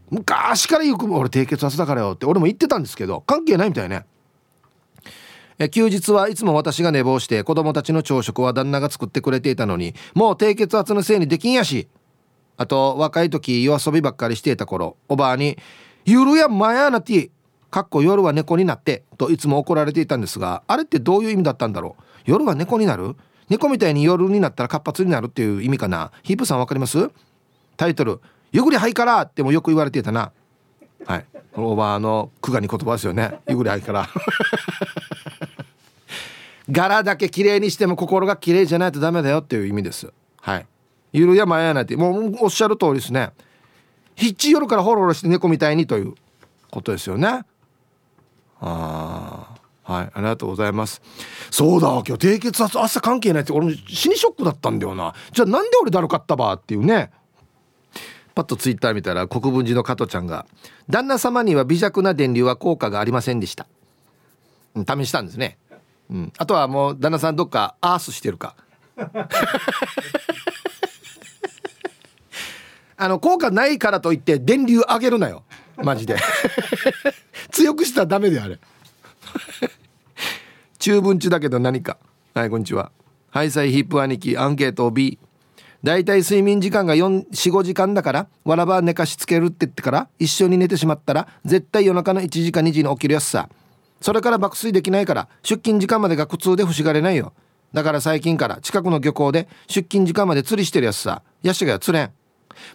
[0.09, 4.05] 昔から行く俺低血圧だからよって俺も言ってたんですけど関係ないみたいね。
[5.59, 11.87] え休日はいつも私が寝坊して子供たちの朝食は旦那が作ってくれていたのにもう低血圧のせいにできんやし。
[12.59, 15.59] あと若い時夜遊びばっかりしていた頃おばあに
[16.05, 17.29] 「夜やまやなて
[17.69, 22.03] かっこ夜は猫になって」といつも怒られていたんですがあれってどういう意味だったんだろう？
[22.25, 23.15] 夜は猫になる？
[23.47, 26.11] 猫みたいに夜になったら活発になるっていう意味かな？
[26.23, 27.11] ヒープさんわかります？
[27.77, 28.21] タイトル
[28.57, 30.31] 「ゆぐりはいから」ってもよく言われてたな。
[31.05, 31.25] はい。
[31.53, 33.39] このおばあの苦がに言葉ですよね。
[33.47, 34.09] ゆぐりはいから。
[36.69, 40.11] 柄だけ綺麗にしても心が綺麗じゃないとダメだよっていう意味です。
[40.41, 40.65] はい。
[41.13, 43.29] ゆるやまやなってもうおっしゃる通りですね。
[44.15, 46.15] ひっち夜からホロホロして猫みたいにという
[46.71, 47.27] ことですよね。
[47.27, 47.45] あ
[48.59, 50.09] あはい。
[50.11, 51.03] ありがとうございます。
[51.51, 55.13] そうだ今日低血圧朝関係ないって俺も死にショックだったんだよな。
[55.31, 57.11] じゃあなんで俺だるかったばっていうね。
[58.37, 60.45] パッとツイッター見たら国分寺の加トちゃんが
[60.87, 63.65] 「旦那様には微弱な電流は効果がありませんでした」
[64.77, 65.57] 試したんですね。
[66.11, 68.55] うん、あとはもう旦那さんどっかアースしてるか。
[72.95, 75.41] あの効果ないからといって電流上げるなよ。
[75.77, 76.15] マジで。
[77.49, 78.59] 強くしたらダメだよあれ。
[80.77, 81.97] 中文中だけど何か。
[82.35, 82.91] はいこんにちは。
[83.31, 85.17] ハイサイヒップ兄貴アンケート B
[85.83, 93.49] だいたい睡眠時間が45時間だからわらば寝かしつけるって言ってから一緒に寝てしまったら絶対夜中の1時か2時に起きるやつさ。
[94.01, 97.33] それから爆睡できないから出勤時間までが苦痛で不思がれないよ。
[97.73, 101.21] だから最近から近くの漁港で出勤時間まで釣りしてるやつさ。
[101.43, 102.11] ヤシが釣れん。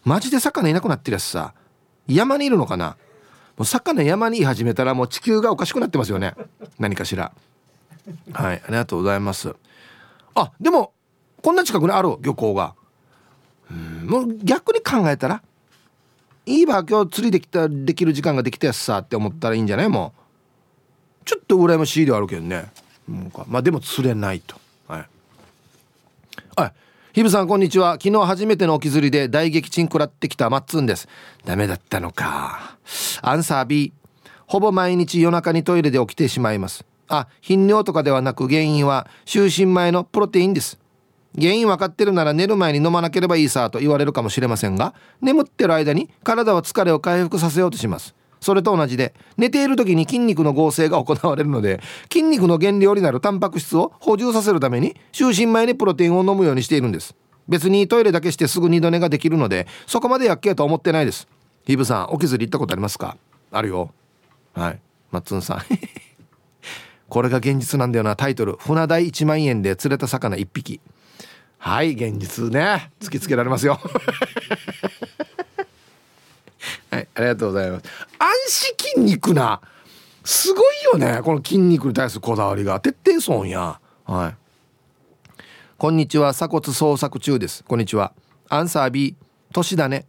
[0.04, 1.54] マジで魚いなくなってるやつさ。
[2.06, 2.96] 山にいるのかな。
[3.56, 6.34] もう魚山にい始めたらもう地球がおかしくなってますよね。
[6.78, 7.32] 何かしら。
[8.32, 9.54] はいありがとうございます。
[10.34, 10.92] あでも
[11.42, 12.74] こんな近くにある漁港が。
[14.02, 15.42] もう逆に考えたら
[16.46, 19.88] いいば今日釣りできたできる時間ができたやつさって思ったらいいんじゃない？
[19.88, 20.12] も
[21.22, 22.66] うちょっと羨ましいではあるけどね。
[23.46, 24.56] まあでも釣れないと。
[24.88, 25.06] はい。
[26.56, 26.72] はい。
[27.12, 27.92] ヒブさんこんにちは。
[27.92, 31.08] 昨日初めてのおきずりで大撃沈食らってきたマッツンです。
[31.44, 32.76] ダメだったのか。
[33.20, 33.92] アンサー B
[34.46, 36.84] ほぼ毎日夜中にトイレで起きてしまいます。
[37.08, 40.78] あ頻尿とかではなく原因は就寝前のプロテインです。
[41.40, 48.14] 原因分かってるなら寝る前に飲まなければいいさと言われるかもしれませんが眠ってる間に体は疲れを回復させようとします。
[48.40, 51.80] それと同じで寝ている時に筋肉の合成が行われるので
[52.12, 57.14] 筋肉の原料になるタンパク質を補充させるために就寝前にプロテインを飲むようにしているんです。
[57.48, 61.28] 別にトイレだけしてすぐ二度寝ができるのでそこまでやっけと思ってないです。
[61.64, 63.16] ヒブさんお気づり行ったことありますか？
[63.52, 63.92] あるよ。
[64.54, 64.80] はい。
[65.12, 65.62] マッツンさん。
[67.08, 68.16] これが現実なんだよな。
[68.16, 68.56] タイトル。
[68.58, 70.80] 船代1万円で釣れた魚1匹。
[71.64, 73.79] はい現実ね突きつけられますよ。
[76.90, 77.85] はいありがとうございます。
[78.18, 79.61] 安心筋肉な
[80.25, 82.81] すごいよねこの筋肉に対するこだわりが。
[82.81, 83.79] 徹底損や。
[84.05, 84.35] はい。
[85.79, 87.62] こんにちは鎖骨捜索中です。
[87.62, 88.12] こんにちは。
[88.48, 89.14] アンサー B
[89.53, 90.05] 年だね。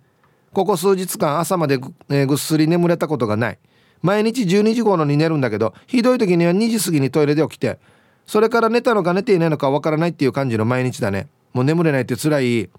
[0.53, 3.59] ここ数日間朝までぐ,、えー、ぐっすり眠れたことがない。
[4.01, 7.77] 毎日12時頃に寝るんだけどひどい時には2時過ぎにトイレで起きて。
[8.25, 11.27] それから寝たのか寝ていないのかわからないっていう感じの毎日だね。
[11.53, 12.69] もう眠れないって辛い。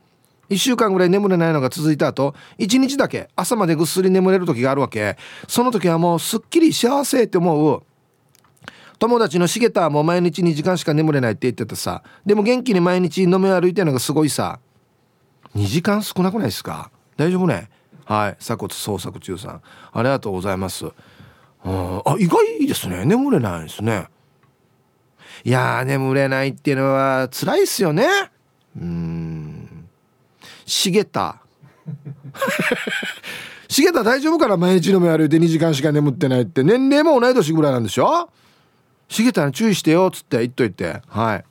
[0.51, 5.17] 1週間ぐらい眠れないのが続いた後1日だけ朝までぐっすり眠れる時があるわけ。
[5.49, 7.83] その時はもうすっきり幸せって思う。
[8.99, 12.03] 友達の茂田も毎日2時間しか眠れないって言ってたさ。
[12.27, 14.61] でも元気に毎日飲み歩いてるのがすごいさ。
[15.57, 16.91] 2時間少なくないですか？
[17.17, 17.71] 大丈夫ね？
[18.05, 18.37] はい。
[18.39, 19.63] 鎖骨捜索中さん。
[19.93, 20.87] ありがとうございます。
[21.65, 23.07] あ意外ですね。
[23.07, 24.09] 眠れないですね。
[25.43, 28.07] いや眠れないっていうのは辛いっすよね。
[28.81, 29.87] うん。
[30.67, 31.41] 茂田
[33.69, 36.63] 茂田大丈夫かな毎日飲み歩いて2時間しか眠ってないって。
[36.63, 38.31] 年齢も同い年ぐらいなんでしょ？
[39.09, 41.03] 茂田に注意してよっつって言っといて。
[41.09, 41.45] はい。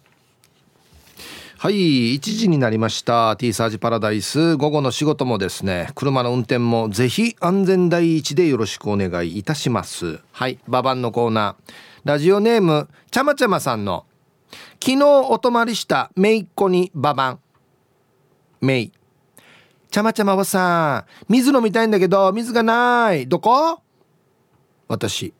[1.57, 3.37] はい1時になりました。
[3.37, 4.57] T サージパラダイス。
[4.57, 10.19] 午後の仕事もですね車の運転もぜひ安全第一でよろしくお願いいたします。
[10.31, 11.73] はいババンのコーナー。
[12.03, 14.05] ラジオネームちゃまちゃまさんの
[14.85, 17.39] 昨日お泊まりしためいっ子にババン。
[18.59, 18.91] めい
[19.89, 23.25] ちゃまちゃまはさ水飲みたいんだけど水がない。
[23.25, 23.81] どこ？
[24.89, 25.33] 私。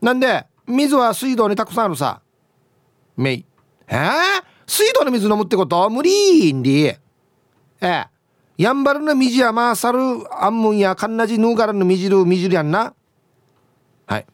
[0.00, 0.46] なんで？
[0.68, 2.22] 水は水道にたくさんあるさ。
[3.16, 3.44] めい
[3.88, 3.96] え？
[3.96, 4.10] ー、
[4.68, 5.90] 水道の水飲むってこと？
[5.90, 6.84] 無理んり。
[6.84, 7.00] え？
[7.80, 8.04] え
[8.56, 9.98] やんばるの水やまさる
[10.30, 12.94] あんむんやかんなじぬうがらのみじるみじるやんな。
[14.06, 14.26] はい。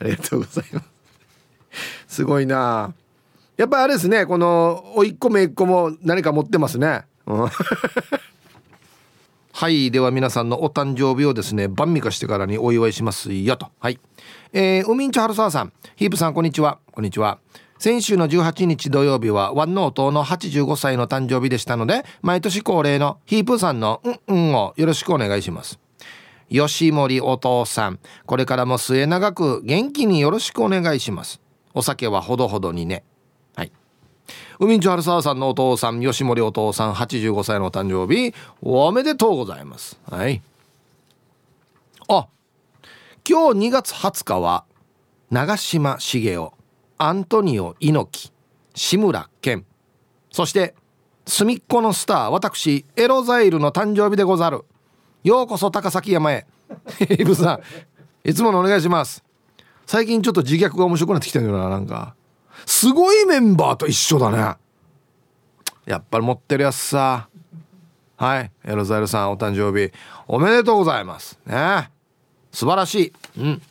[0.00, 0.86] ありがとうございます。
[2.08, 2.92] すごいな。
[3.56, 4.26] やっぱあれですね。
[4.26, 7.48] このおいっ子めいっ子も何か持ってますね、うん。
[9.52, 9.90] はい。
[9.90, 13.68] では皆さんのお誕生日をですね晩味化してからにお祝いしますよと。
[13.78, 14.00] はい。
[14.52, 15.72] えー、ウミンチ春沢さん。
[15.96, 16.78] ヒープさんこんにちは。
[16.90, 17.38] こんにちは。
[17.78, 25.78] 先週の18日土曜日はワンノートの85歳の誕生日でしたので毎年恒例のヒープさんのうんうんをよろしくお願いします。
[26.50, 28.00] 吉森お父さん。
[28.26, 31.40] これからも末永く元気によろしくお願いします。
[31.74, 33.04] お酒はほどほどにね。
[33.54, 33.72] はい。
[34.58, 39.98] 海んち春沢さんのお父さん吉森お父さん85歳のお誕生日おめでとうございます。
[40.10, 40.42] はい。
[42.08, 42.26] あ
[43.28, 44.64] 今日2月20日は
[45.30, 46.48] 長嶋茂雄
[46.98, 48.32] アントニオ猪木
[48.74, 49.64] 志村けん。
[50.32, 50.74] そして
[51.26, 54.64] 隅っこのスター私エロザイルの誕生日でござる。
[55.22, 56.46] ようこそ高崎山へ。
[57.18, 57.60] イブさ
[58.24, 59.22] んいつものお願いします。
[59.86, 62.14] 最近ちょっと自虐が面白くなってきてるよななんか。
[62.64, 64.56] すごいメンバーと一緒だね。
[65.86, 67.28] やっぱり持ってるやつさ。
[68.16, 69.92] はいエロザイルさんお誕生日。
[70.28, 71.38] おめでとうございます。
[71.46, 71.90] ね。
[72.52, 73.12] 素晴らしい。
[73.38, 73.62] うん。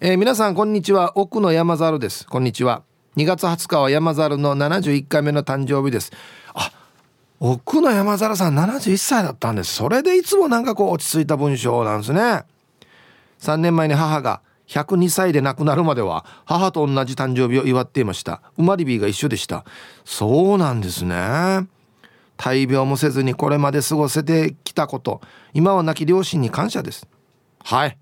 [0.00, 1.16] えー、皆さんこんにちは。
[1.16, 2.26] 奥の山猿です。
[2.26, 2.82] こんにちは。
[3.16, 6.12] 2月20日は山猿の71回目の誕生日です。
[6.54, 6.70] あ
[7.40, 9.74] 奥の山猿さん71歳だったんです。
[9.74, 12.44] それでいつもなんかこう落ち着いた文章なんですね。
[13.40, 18.42] 3年前に母が102歳で亡くなるまでは母と同じ誕生日を祝っていました。
[18.56, 19.64] 生まれ日が一緒でした。
[20.04, 21.68] そうなんですね。
[22.36, 25.20] 大病もせずにこれまで過ごせてきたこと。
[25.54, 27.08] 今は亡き両親に感謝です。
[27.64, 27.96] はい。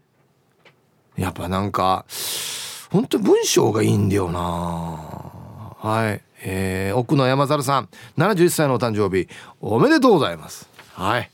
[1.16, 2.04] やっぱなんか
[2.90, 4.40] 本当文章がいいんだよな。
[4.40, 6.25] はい。
[6.48, 9.28] えー、奥野山猿さん71歳のお誕生日
[9.60, 10.68] おめでとうございます。
[10.92, 11.30] はい。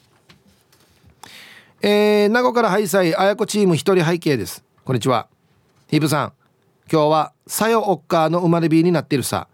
[1.82, 4.64] えー、名護からハイサイ綾子チーム一人背景です。
[4.86, 5.28] こんにちは。
[5.88, 6.32] ヒープさん
[6.90, 9.48] 今日はさよおっかの生まれ日になってるさ。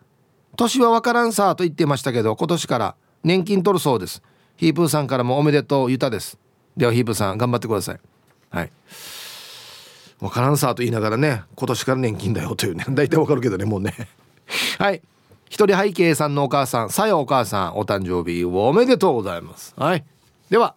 [0.56, 2.94] 年はわからんさと言ってましたけど今年から
[3.24, 4.22] 年金取るそうです。
[4.56, 6.38] ヒープーさんからもおめでとうゆたです。
[6.76, 8.00] ではヒープーさん頑張ってください。
[8.50, 8.70] はい。
[10.20, 13.92] わからんさと言いながらね今年から年金だよというね 大体わかるけどねもうね。
[14.78, 15.02] はい
[15.50, 19.74] 一人背景さんのお母さんさよお母さんお誕生日おめでとうございます。
[19.76, 20.04] はい。
[20.50, 20.74] では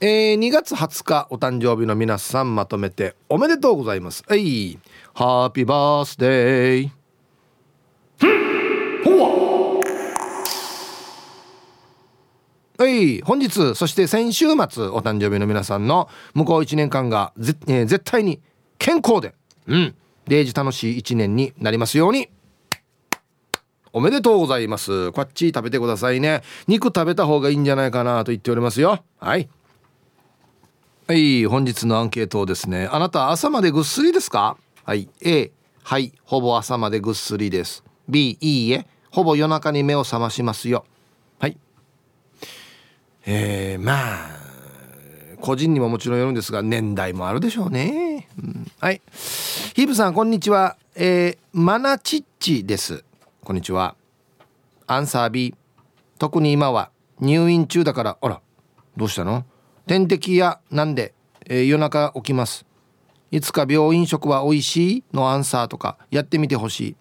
[0.00, 4.22] えー、2月20日お誕生日の皆さんまとめておめでとうございます。
[4.28, 4.78] はい
[5.12, 6.90] ハッピーバースデー。
[12.80, 18.40] はい本日そして先週末お誕生日の皆さんの向こう1年間がぜ、えー、絶対に
[18.78, 19.34] 健康で
[19.66, 19.96] うん
[20.28, 22.28] デージ楽しい1年になりますように。
[23.98, 25.10] おめでとうございます。
[25.10, 26.44] こっち食べてくださいね。
[26.68, 29.02] 肉食べた方がいいんじゃないかなと言っておりますよ。
[29.18, 29.48] はい。
[31.08, 34.56] はい本日のアンケートですねあなた朝までぐっすりですか？
[34.84, 35.08] はい。
[35.20, 35.50] A
[35.82, 37.82] はいほぼ朝までぐっすりです。
[38.08, 40.84] B いいえほぼ夜中に目を覚ましますよ。
[41.40, 41.58] はい。
[43.26, 44.28] えー、まあ
[45.40, 49.02] 個人にももちろんよるんですが年代もあるでしょうね、うん、はい。
[49.74, 50.76] ヒブさんこんにちは。
[50.94, 53.04] えー、マナチッチです。
[53.48, 53.96] こんにちは。
[54.86, 55.54] アンサー B
[56.18, 58.18] 特に今は入院中だから。
[58.20, 58.42] あら
[58.94, 59.46] どうしたの？
[59.86, 61.14] 点滴やなんで、
[61.46, 62.66] えー、夜中起きます。
[63.30, 65.04] いつか病院食は美味しい？
[65.14, 65.96] のアンサーとか。
[66.10, 66.96] やってみてほしい。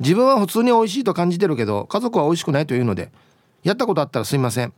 [0.00, 3.12] 自分は普通に美味しいと感じてるけど家族は美味しくないというので。
[3.62, 4.72] やったことあったらすいません。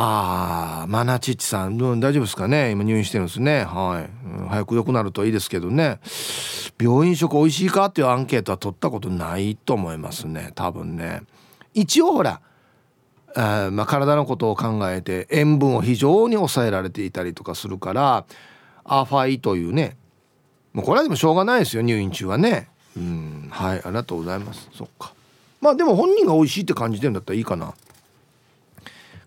[0.00, 2.70] ああマナチッチさん、うん、大丈夫ですかね？
[2.70, 3.64] 今入院してるんですね。
[3.64, 5.98] はい、うん、早く良くなるといいですけどね。
[6.80, 10.52] 病院食美味しいかっていうアンケートは取ったことないと思いますね。
[10.54, 11.22] 多分ね。
[11.74, 12.40] 一応ほら
[13.34, 18.24] あまあ、体のことを考えて塩分を非常に抑えられていたりとかするから
[18.84, 19.96] アファイというね。
[20.72, 22.68] もうこれはでもしょうがないですよ入院中はね。
[22.96, 24.68] うんはいありがとうございます。
[24.72, 25.12] そっか。
[25.60, 27.74] まあでも本人が美味しいって感じてるんだったらいいかな。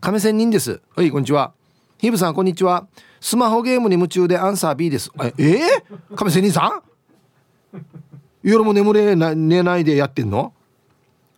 [0.02, 0.82] 亀仙人です。
[0.96, 1.54] はいこんにちは。
[2.00, 2.88] ヒブさんこんにちは。
[3.20, 5.12] スマホゲームに夢中でアンサー B です。
[5.20, 5.60] ええ？
[6.12, 6.82] ー、亀仙人さ
[7.72, 7.78] ん？
[8.42, 10.54] 夜も眠れな寝ないでやってんの？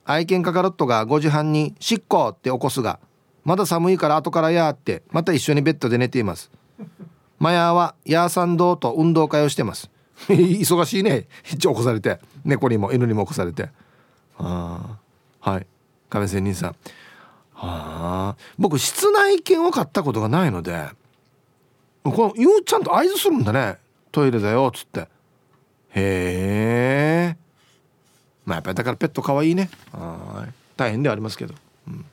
[0.05, 2.99] 愛犬カカロットが5時半に「しっこ!」って起こすが
[3.43, 6.49] まだ寒いから後からやってまた一緒にベッドで寝ています。
[7.39, 9.91] マヤはヤーサンドと運動会をしてます。
[10.31, 11.27] 忙しいね。
[11.51, 12.21] 一応起こされて。
[12.45, 13.69] 猫にも犬にも起こされて。
[14.37, 14.97] あ
[15.41, 15.67] あはい。
[16.09, 16.75] 亀仙人さん。
[17.65, 20.89] あ僕室内犬を飼ったことがないので
[22.03, 23.77] このゆうちゃんと合図するんだね。
[24.11, 24.99] トイレだよっつって。
[24.99, 25.07] へ
[25.95, 27.37] え
[28.45, 29.69] まあやっぱりだからペット可愛いね。
[29.93, 30.53] はい。
[30.75, 31.53] 大変ではありますけど、
[31.87, 32.05] うん、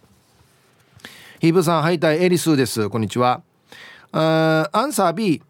[1.41, 2.89] ヒーブさんハイタイエリスです。
[2.89, 3.43] こんにちは。
[4.13, 5.43] あアンサー B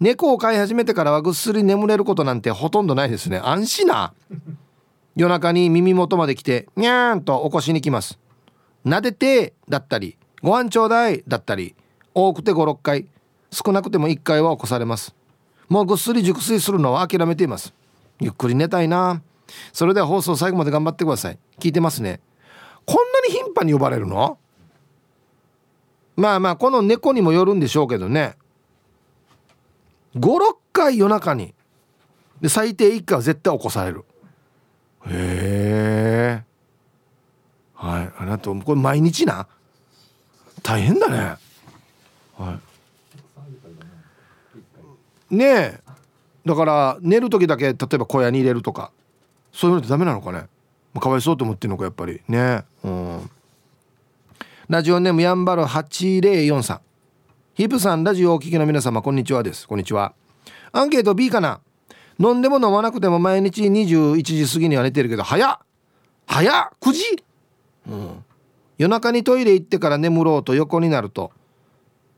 [0.00, 3.40] 猫を飼い始めてからはぐっすり眠れることなんてほとんどないですね。
[3.42, 4.12] 安心な。
[5.16, 8.18] 夜中に耳元まで来てにゃーんと起こしに来ます。
[8.84, 11.74] 撫でてだったりご飯ちょうだいだったり
[12.14, 13.06] 多くて56回
[13.50, 15.14] 少なくても1回は起こされます。
[15.68, 17.74] もうぐっすり熟睡するのは諦めています。
[18.20, 19.22] ゆっくり寝たいな。
[19.72, 21.38] それでは放送最後まで頑張ってください。
[21.58, 22.20] 聞いてますね。
[22.86, 24.38] こんなに頻繁に呼ばれるの？
[26.16, 28.36] まあまあこの猫にもよるんでしょうけどね。
[30.16, 31.54] 56回夜中に。
[32.40, 34.04] で最低1回は絶対起こされる。
[35.06, 36.49] へえ。
[37.80, 38.12] はい。
[38.18, 39.46] ありがとうこれ毎日な？
[40.62, 41.36] 大変だね。
[42.36, 42.58] は
[45.30, 45.34] い。
[45.34, 45.80] ねえ。
[46.44, 48.90] だから寝る時だけ例えば小屋に入れるとか
[49.52, 50.44] そういうのってダメなのかね？
[51.00, 52.20] かわいそうと思ってるのかやっぱり。
[52.28, 53.30] ねうん。
[54.68, 56.80] ラジオネームやんばる8043
[57.54, 59.66] ヒープさんラジオをお聞きの皆様こんにちはです。
[59.66, 60.12] こんにちは。
[60.72, 61.60] アンケート B かな？
[62.18, 65.58] 飲んでも飲まなくても毎日21時過ぎには寝てるけど早っ。
[66.26, 66.68] 早っ。
[66.78, 67.24] 9時？
[67.88, 68.24] うん。
[68.78, 71.32] 夜中にトイレ行ってから眠ろうと横になると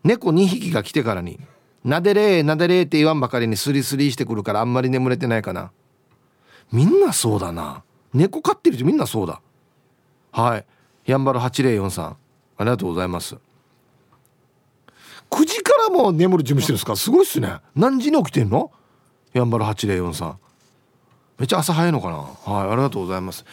[0.05, 1.41] 猫2匹が来てからに
[1.85, 5.73] 「なでれーなでれー」って言わんばかりにスリスリしてくるからあんまり眠れてないかな。
[6.71, 7.83] みんなそうだな。
[8.15, 9.41] 猫飼ってる人みんなそうだ。
[10.31, 10.65] はい。
[11.05, 12.17] やんばる8043あ
[12.61, 13.37] りがとうございます。
[15.31, 16.95] 9時からも眠る準備してるんですか？
[16.95, 17.57] すごいっすね。
[17.75, 18.71] 何時に起きてんの？
[19.33, 20.35] やんばる8043
[21.39, 22.17] めっちゃ朝早いのかな？
[22.19, 23.45] はいありがとうございます。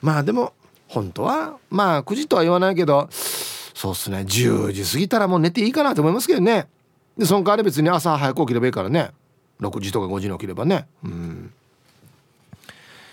[0.00, 0.54] まあでも
[0.94, 4.18] 本当はまあ9時とは言わないけどそうっすね。
[4.18, 6.68] 10時過ぎたらもう寝ていいかなと思いますけどね。
[7.18, 9.10] でその代わり別に朝早く起きればいいからね。
[9.60, 10.86] 6時とか5時に起きればね。
[11.04, 11.52] うん。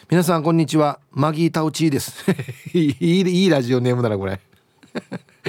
[0.09, 0.99] 皆さんこんにちは。
[1.11, 2.23] マギータウチーです。
[2.77, 4.39] いいいいラジオネームだなこれ。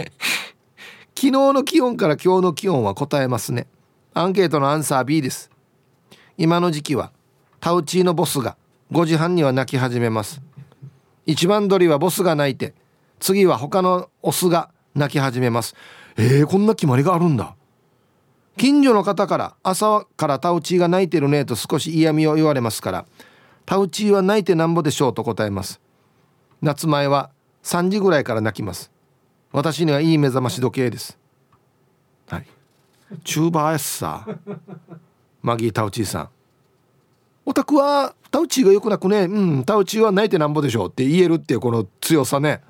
[1.15, 3.67] 昨日の気温から今日の気温は答えますね。
[4.15, 5.51] アンケートのアンサー B です。
[6.39, 7.13] 今の時期は
[7.61, 8.57] タウチーのボスが
[8.91, 10.41] 5時半には泣き始めます。
[11.27, 12.75] 一番鳥はボスが泣いて
[13.21, 15.75] 次は他のオスが泣き始めます。
[16.17, 17.55] えー、こんな決まりがあるんだ。
[18.57, 23.07] 近所の方から朝からタウチーが泣いてるねと少し嫌味を言われますから
[23.65, 25.81] タウチーは泣いてなんぼでしょうと答えます。
[26.61, 27.31] 夏前は
[27.63, 28.91] 3時ぐらいから泣きます。
[29.53, 31.19] 私にはいい目覚まし時計です。
[32.29, 32.47] はい。
[33.25, 34.27] チューバーやしさ
[35.43, 36.29] マギータウチーさん。
[37.45, 42.63] オタクはタウチーがよくなくねうんタウチーは泣いてなんぼでしょうって言えるっていうこの強さね。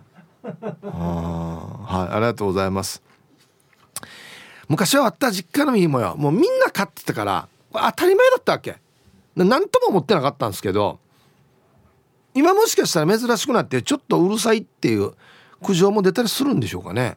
[0.43, 3.03] あはいありがとうございます。
[4.69, 6.17] 昔はあった実家の実もよ。
[6.17, 8.81] もうみんな飼ってたから当たり前だったわけ。
[9.37, 10.99] 何とも思ってなかったんですけど
[12.35, 15.13] 今もしかしたら珍しくなってちょっとうるさいっていう
[15.63, 17.17] 苦情も出たりするんでしょうかね。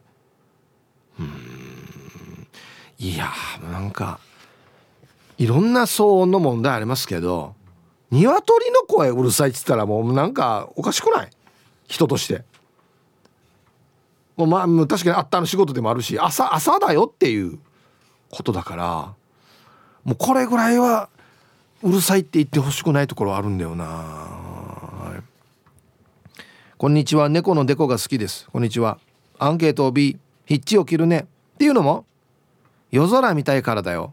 [1.18, 2.46] うん。
[2.98, 4.20] いやーなんか
[5.38, 7.54] いろんな騒音の問題ありますけど
[8.10, 11.30] 鶏の声うるさいっつったらもうなんかおかしくない？
[11.86, 12.44] 人として。
[14.36, 17.58] もうまあ確かにあったの仕事でもあるし朝朝だよっていう
[18.30, 19.14] ことだから
[20.04, 21.08] もうこれぐらいは
[21.82, 25.22] うるさいって言ってほしくないところあるんだよな、
[26.76, 27.28] こんにちは。
[27.28, 28.46] 猫のデコが好きです。
[28.52, 28.98] こんにちは。
[29.38, 31.26] アンケートを B ヒッチを切るね。
[31.54, 32.04] っていうのも
[32.90, 34.12] 夜空見たいからだよ。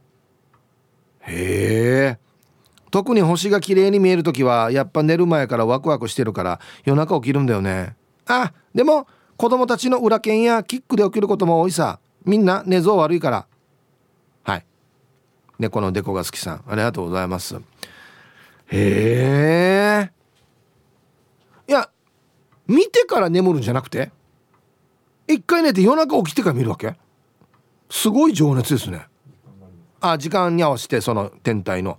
[1.26, 2.20] へえ。
[2.92, 7.96] 特に星が綺麗に見える時はやっぱ寝る前からワクワクしてるから夜中起きるんだよね。
[8.28, 12.00] あでも子供たちの裏剣やキックで起きることも多いさ。
[12.24, 13.48] みんな寝相悪いから。
[14.44, 14.66] はい。
[15.60, 17.56] 猫のデコが好きさんありがとうございます。
[17.56, 17.62] へ
[18.68, 20.12] え。
[21.68, 21.90] いや
[22.68, 24.12] 見てから眠るんじゃなくて
[25.28, 26.96] 一回寝て夜中起きてから見るわけ？
[27.90, 29.08] すごい情熱ですね。
[30.06, 31.98] あ時間に合わせてその天体の。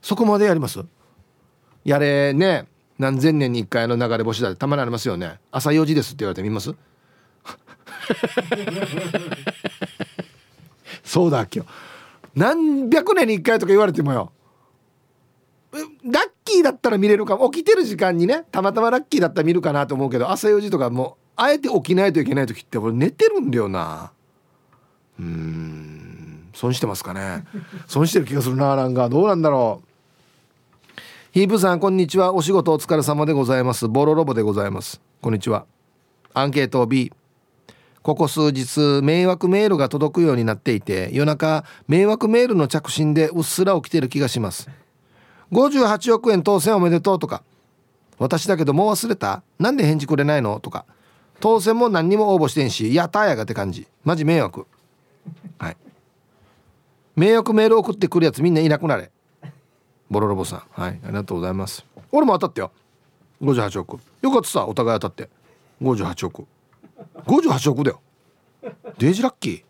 [0.00, 0.84] そこまでやります？
[1.84, 2.66] やれね。
[2.98, 5.38] 何千年に1回の流れ星だってたまにありますよね。
[5.50, 6.74] 朝4時ですって言われてみます？
[11.04, 11.70] そうだ今日
[12.34, 14.32] 何百年に1回とか言われてもよ。
[15.72, 15.78] ラ
[16.20, 17.48] ッキーだったら見れるかも。
[17.50, 24.12] 起きてる時間にねたまたまラッキーだったら見るかなと思うけど朝4時とかもうあえて起きないといけない時って俺寝てるんだよな。
[25.18, 26.11] うん。
[26.54, 27.44] 損してますかね。
[27.86, 29.08] 損してる気がするななんか。
[29.08, 29.88] どうなんだろう。
[31.32, 32.34] ヒープさんこんにちは。
[32.34, 33.88] お仕事お疲れ様でございます。
[33.88, 35.00] ボロロボでございます。
[35.20, 35.64] こんにちは。
[36.34, 37.12] アンケート B
[38.02, 44.68] ここ数日迷惑メールが届くようになっていて夜中迷惑メールの着信でうっすら起きてる気がします。
[45.52, 47.42] 58億円当選おめでとうとか。
[48.18, 49.42] 私だけどもう忘れた？
[49.58, 50.60] なんで返事くれないの？
[50.60, 50.84] とか。
[51.40, 53.86] 当選も何にも応募してんしやったやがって感じ。
[54.04, 54.66] マジ迷惑。
[55.58, 55.76] はい。
[57.14, 59.10] 迷惑メール送ってくるやつみんないなくなれ。
[60.10, 60.80] ボロロボさん。
[60.80, 61.84] はいありがとうございます。
[62.10, 62.72] 俺も当たったよ。
[63.42, 63.98] 58億。
[64.22, 65.30] よかったさお互い当たって。
[65.82, 66.46] 58億。
[67.26, 68.00] 58億だよ。
[68.98, 69.62] デージラッキー。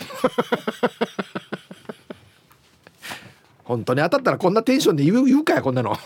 [3.64, 5.96] 本当に当たったらこんなテンションで言う言うかやこんなの。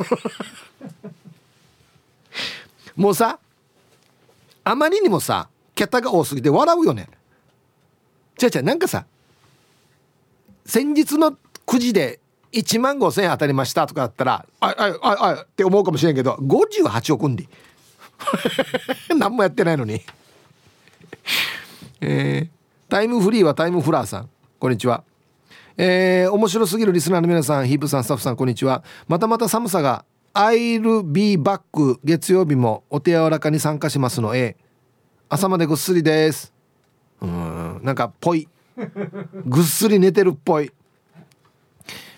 [2.97, 3.39] もうさ
[4.65, 7.09] あまりにもさ桁が多すぎて笑うよね。
[8.37, 9.07] じゃじゃなんかさ
[10.67, 11.37] 先日の
[11.67, 12.21] 9時で
[12.53, 17.49] 1万5千円当たりましたとかだったらあいあいあいあいって思うかもしれんけど58億んで
[19.17, 20.01] 何もやってないのに。
[22.01, 24.29] えー、タイムフリーはタイムフラーさん。
[24.59, 25.05] こんにちは。
[25.77, 28.85] えー、面白すぎるリスナーの皆さんヒープさんスタッフさんこんにちは。
[29.09, 30.05] またまた寒さが
[30.35, 34.57] 「I'll be back」月曜日もお手柔らかに参加しますの A
[35.29, 36.53] 朝までぐっすりです。
[37.21, 38.49] うんなんかぽい。
[39.47, 40.73] ぐっすり寝てるっぽい。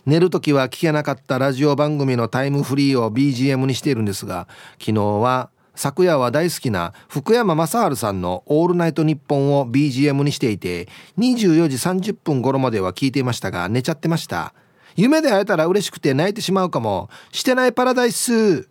[0.06, 4.46] 寝る時は聞けなかったラジオ番組のタイムフリーを BGM にしているんですが
[4.78, 10.86] 昨日は昨夜は大好きな福山雅治さんの「オールナイトニッポン」を BGM にしていて
[11.18, 11.76] 24時
[12.12, 14.54] 30分頃までは聞いていましたが寝ちゃってました。
[14.94, 17.10] 夢で会えたら嬉しくて泣いてしまうかも。
[17.30, 18.68] してないパラダイス。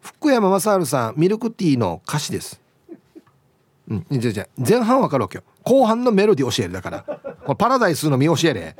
[0.00, 2.60] 福山雅治さんミルクティーの歌詞です。
[3.88, 5.44] うんじゃじゃ前半わかるわけよ。
[5.68, 7.02] 後半のメロディー教えるだから。
[7.02, 7.16] こ
[7.48, 8.76] れパラダイスの見教えれ。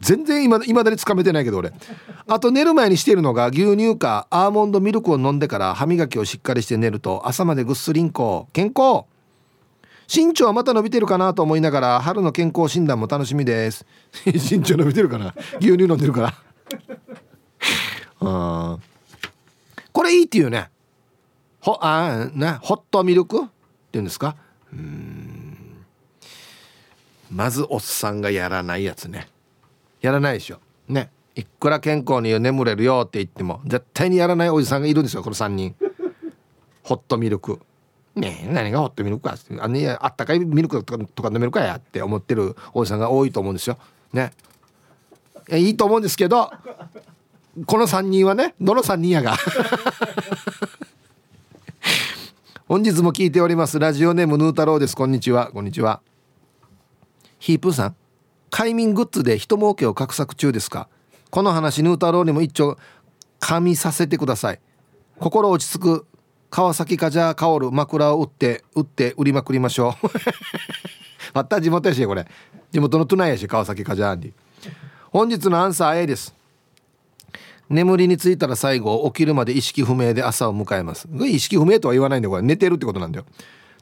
[0.00, 1.72] 全然いまだにつかめてないけど俺。
[2.26, 9.04] あと寝る前にしているのが牛乳かアーモンドミルクを飲んでから歯磨きをしっかりして寝ると朝までぐっすりんこ健康。
[10.12, 13.86] 身長はまた伸びてるかなと思いながら春の健康診断も楽しみです。
[14.26, 15.34] 身長伸びてるかな？
[15.60, 16.34] 牛乳飲んでるから。
[18.20, 18.78] あ
[19.92, 20.68] これいいっていうね。
[21.60, 23.46] ほあなホットミルクっ
[23.92, 24.34] ていうんですか？
[24.72, 25.11] うん。
[27.32, 29.26] まずおっさんがやらないやつね。
[30.02, 30.58] やらないでしょ。
[30.86, 31.10] ね。
[31.34, 35.74] いくら健康に眠れるよって言っても絶対にやらないおじさんがいるんですよこの3人。
[36.82, 37.58] ホットミルク。
[38.14, 43.78] ねえ何がホットミルクかあ,、ね、あったかいミルクとかとか飲めるかやって思ってるおじさんが多いと思うんですよ。
[44.12, 44.32] ね。
[45.50, 46.52] いいと思うんですけど
[47.66, 49.38] この3人はねどの3人やが。
[52.68, 53.78] 本日も聞いております。
[53.78, 54.94] ラジオネームヌー太郎です。
[54.94, 55.50] こんにちは。
[55.52, 56.02] こんにちは。
[57.42, 57.96] ヒープーさん
[58.50, 60.88] 快眠グッズで人儲けを画策中ですか？
[61.30, 62.78] この話ヌー太郎にも一丁
[63.40, 64.60] 噛みさせてください。
[65.18, 66.06] 心落ち着く。
[66.50, 70.06] 川崎カジャー香る枕を打って打って売りまくりましょう。
[71.34, 72.28] また地元やしこれ。
[72.70, 74.32] 地元の都内やし川崎カジャーに。
[75.10, 76.32] 本日のアンサー A です。
[77.68, 81.08] 眠りについたら最後起きるまで意識不明で朝を迎えます。
[81.26, 82.42] 意識不明とは言わないんだこれ。
[82.42, 83.24] 寝てるってことなんだよ。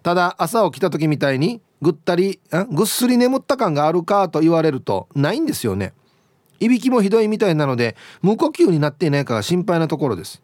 [0.03, 5.93] ただ朝起きた時みたいにぐったりぐっすり眠った感があるかと言われるとないんですよね。
[6.59, 10.43] いびきもひどいみたいなので無呼吸になっていないかが心配なところです。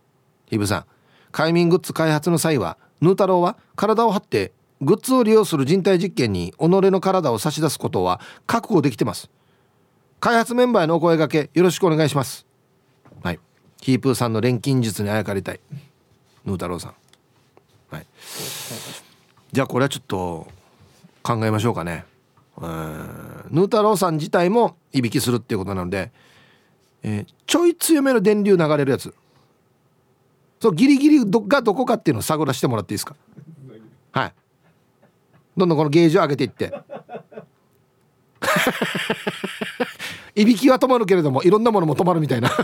[0.50, 0.84] イブさん
[1.32, 9.30] 快眠グッズ開発の際はヌー太郎は体を張ってグッズを利用する人体実験に己の体を差し出すことは覚悟できてます。
[10.20, 12.46] 開発メンバーへのお声掛けよろしくお願いします。
[13.22, 13.40] はい。
[13.80, 15.60] ヒープーさんの錬金術にあやかりたい。
[16.46, 16.94] ヌー太郎さん。
[17.90, 18.06] はい。
[19.52, 20.46] じゃあこれはちょっと
[21.26, 22.04] 考えましょうかね。
[22.60, 26.12] ヌー太郎さん自体もいびきするっていうことなので、
[27.02, 29.12] えー、ちょい強めの電流流れるやつ。
[30.60, 33.16] そうギリギリどがどこかっていうのを探らせてもらっていいですか？
[34.12, 34.34] はい。
[35.56, 36.72] どんどんこのゲージを上げていって。
[40.36, 42.48] いびきは止まるけれどもいろんなものも止まるみたいな。
[42.48, 42.56] は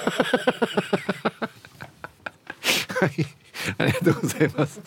[3.06, 3.26] い。
[3.78, 4.80] ありがとうございます。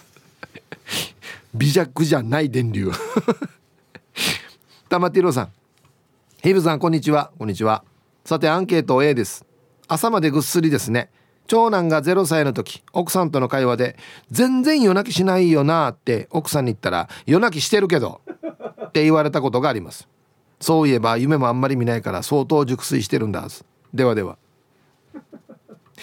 [1.54, 2.92] 微弱じゃない電流
[4.96, 5.52] 玉ティロさん。
[6.42, 7.30] ヒブさんこんにちは。
[7.38, 7.84] こんにちは。
[8.24, 9.46] さてアンケート A です。
[9.90, 11.10] 朝までぐっすりですね。
[11.48, 13.98] 長男が0歳の時奥さんとの会話で
[14.32, 18.22] 「全然夜泣きしないよな」って奥さんに言ったら「夜泣きしてるけど」
[18.88, 20.08] って言われたことがあります。
[20.62, 23.66] そういえば夢もあんまり見ないから相当熟睡してるんだはず。
[23.94, 24.38] ではでは。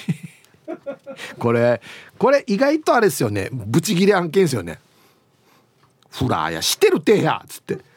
[1.39, 1.81] これ
[2.19, 3.49] これ意外とあれですよね。
[3.53, 4.81] ブチギレ案件ですよね。
[6.11, 7.92] フラーやしてるてやっつって。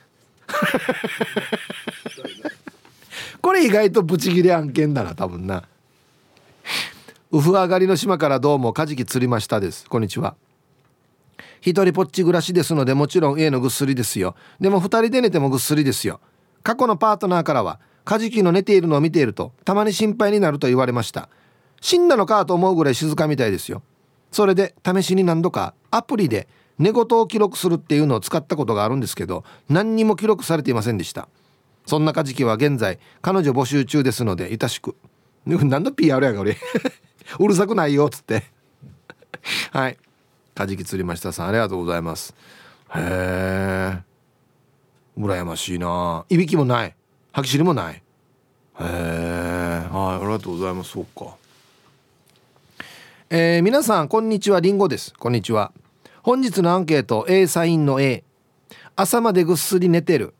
[3.41, 5.63] これ意外とブチギレ案件だな多分な。
[7.31, 9.89] ウフ上がりの島からどうもカジキ釣りましたです。
[9.89, 10.35] こんにちは。
[11.61, 14.35] 一人ぽっち暮らしですのでもちろん家のぐっすりですよ。
[14.59, 16.19] でも二人で寝てもぐっすりですよ。
[16.63, 21.29] 過去のパートナーからはカジキの寝ているのを見ているとたまに心配になると言われました。
[21.81, 23.81] 死んだのかと思うぐらい静かみたいですよ。
[24.31, 31.27] それで試しに何度かアプリで寝言を記録するっていうのを使ったことがあるんですけど何にも記録されていませんでした。
[31.85, 34.95] そんなカジキは現在彼女募集中ですのでいたしく。
[35.45, 36.57] 何の PR やが俺
[37.39, 38.43] うるさくないよっつって。
[39.71, 39.97] はい。
[40.55, 42.33] カジキ釣りましたさんありがとうございます。
[42.95, 44.03] へえ
[45.17, 46.25] 羨ましいな。
[46.29, 46.95] いびきもない。
[47.31, 47.95] 吐き知りもない。
[47.95, 48.01] へ
[48.79, 50.91] えはいありがとうございます。
[50.91, 51.35] そうか。
[53.29, 54.59] えー、皆さんこんにちは。
[54.59, 55.13] りんごです。
[55.13, 55.71] こんにちは。
[56.25, 58.23] 本日のアンケート A サインの A
[58.95, 60.33] 朝までぐっすり寝てる。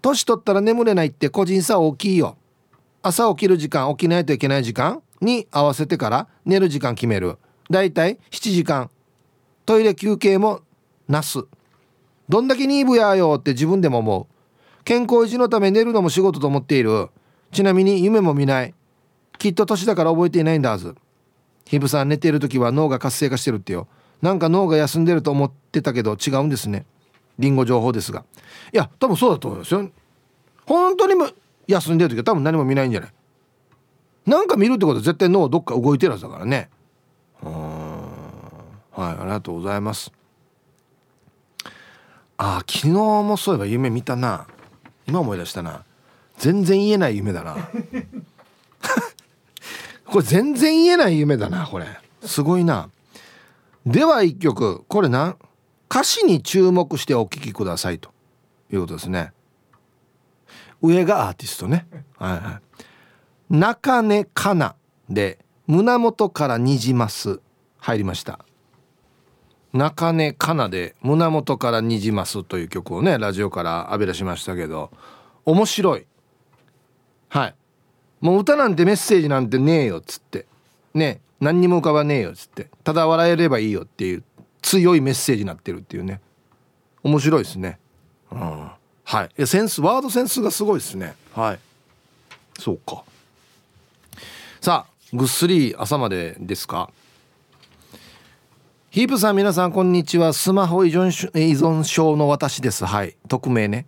[0.00, 2.38] 年取ったら眠れないって個人差大きいよ。
[3.02, 7.36] 朝起きる時間起きないといけない時間に合わせてから寝る時間決める。
[7.70, 8.88] だいたい7時間。
[9.66, 10.62] トイレ休憩も
[11.06, 11.44] なす。
[12.30, 14.82] どんだけニーブやよって自分でも思う。
[14.84, 17.10] 健康維持のため寝るのも仕事と思っている。
[17.52, 18.74] ちなみに夢も見ない。
[19.36, 20.94] きっと年だから覚えていないんだはず。
[21.66, 23.88] ヒブさん寝てる時は脳が活性化してるってよ。
[24.22, 26.86] なんか脳が休んでると思ってたけど違うんですね。
[27.38, 28.24] リンゴ情報ですが。
[28.72, 29.90] いや多分そうだと思いますよ。
[30.64, 31.28] 本当にも
[31.66, 33.12] 休んでる時は多分何も見ないんじゃない。
[34.26, 36.70] なんか見るってことは絶対脳どっか動いてるはずだからね。
[37.42, 37.82] うん
[38.92, 40.12] はいありがとうございます。
[42.36, 44.46] あ昨日もそういえば夢見たな。
[45.06, 45.84] 今思い出したな。
[46.38, 47.56] 全然言えない夢だな。
[50.06, 51.86] これ全然言えない夢だなこれ。
[52.22, 52.88] すごいな。
[53.86, 55.36] では一曲これな
[55.90, 58.10] 歌詞に注目してお聴きくださいと
[58.72, 59.32] いうことですね。
[60.80, 61.86] 上がアーティストね。
[62.18, 62.60] はいは
[63.50, 63.54] い。
[63.54, 64.74] 中根かな
[65.08, 67.40] で胸元からにじます
[67.78, 68.44] 入りました。
[69.72, 74.90] 中根かなで胸元からにじますという曲をねラジオから浴び出しましたけど
[75.44, 76.06] 面白い。
[77.28, 77.54] はい。
[78.20, 80.46] もう歌なんてメッセージなんてねえよっつって。
[80.94, 81.20] ね。
[81.42, 84.22] 何にも浮かばねえよっつってただ笑えればいいよっていう
[84.62, 86.20] 強いメッセージになってるっていうね。
[87.02, 87.80] 面白いですね。
[88.30, 88.70] うん。
[89.02, 89.46] はい。
[89.46, 91.16] センスワードセンスがすごいですね。
[91.34, 91.58] はい。
[92.60, 93.02] そうか。
[94.60, 96.90] さあぐっすり朝までですか？
[98.90, 100.32] ヒープさん皆さんこんにちは。
[100.32, 102.84] スマホ依存依存症の私です。
[102.84, 103.16] はい。
[103.26, 103.86] 匿名ね。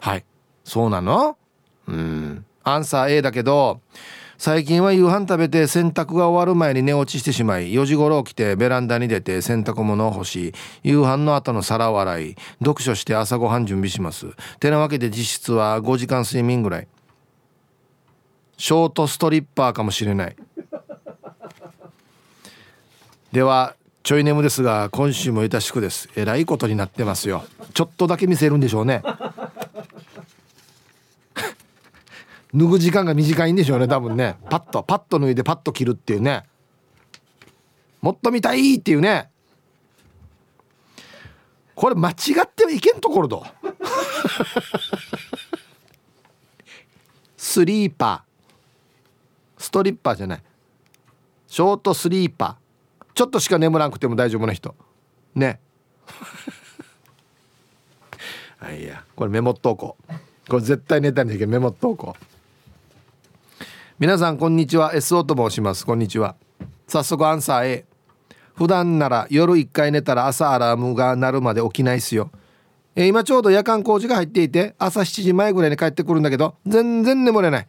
[0.00, 0.24] はい。
[0.64, 1.38] そうなの？
[1.86, 2.44] うん。
[2.64, 3.80] アンサー A だけど
[4.38, 14.28] 最近は夕飯食べて洗濯が終わる前に寝落ちしてしまい4時頃起きてベランダに出て洗濯物を干し夕飯の後の皿を洗い読書して朝ごはん準備します。
[14.60, 16.88] てなわけで実質は5時間睡眠ぐらい。
[18.58, 20.36] ショートストリッパーかもしれない。
[23.32, 23.74] では
[24.04, 26.08] ちょい眠ですが今週もいたしくです。
[26.14, 27.44] えらいことになってますよ。
[27.74, 29.02] ちょっとだけ見せるんでしょうね。
[32.54, 34.36] 脱ぐ時間が短いんでしょうね多分ね。
[34.48, 36.44] パッとパッと脱いでパッと切るっていうね。
[38.00, 39.30] もっと見たいっていうね。
[41.74, 43.46] これ間違ってはいけんところと
[47.36, 49.62] スリーパー。
[49.62, 50.42] ストリッパーじゃない。
[51.46, 53.04] ショートスリーパー。
[53.14, 54.74] ちょっとしか眠らなくても大丈夫な人。
[55.34, 55.60] ね。
[58.60, 59.04] あいや。
[59.14, 60.12] これメモっとこう。
[60.48, 62.37] これ絶対寝たいんだけどメモっとこう。
[64.00, 64.94] 皆さんこんにちは。
[64.94, 65.84] SO と申します。
[65.84, 66.36] こんにちは。
[66.86, 67.84] 早速アンサー A
[68.54, 72.30] 普段なら夜1回寝たら朝アラームが鳴るまで起きないっすよ。
[72.94, 77.66] え今ちょうど夜間工事が入っていて朝7時前ぐらいに帰ってくるんだけど全然眠れない。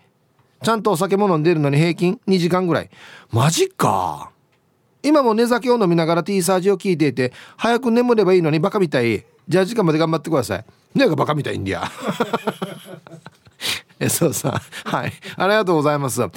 [0.61, 2.91] ちゃんとお酒も飲んでるのに平均2時間ぐらい。
[3.32, 4.30] マジか。
[5.01, 9.25] 今も寝酒を飲みながら T サージを聞いていて早く眠ればいいのにバカみたい。
[9.47, 10.65] じゃあ時間まで頑張ってください。
[10.93, 11.82] ねがバカみたいんだよ
[13.99, 14.61] え そうさ。
[14.85, 15.13] はい。
[15.37, 16.21] ありがとうございます。
[16.23, 16.27] あ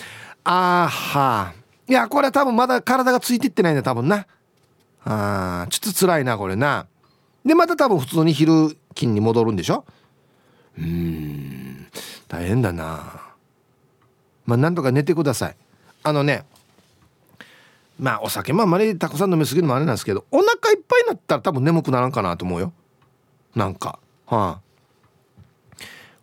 [0.44, 1.52] ーは
[1.88, 4.26] いやこれ多分まだ体がついていってないんだ多分な。
[5.04, 6.86] あーちょっと辛いなこれな。
[7.44, 9.84] でまた多分普通に昼勤に戻るんでしょ？
[10.78, 11.86] うん。
[12.28, 13.20] 大変だな。
[14.46, 15.56] まあなんとか寝てください。
[16.02, 16.44] あのね
[18.00, 22.72] まあお酒もあまりたくさん飲みすぎるのもあれなんですけどお腹いっぱいになったら多分眠くならんかなと思うよ。
[23.54, 23.98] なんか。
[24.26, 24.60] は、あ、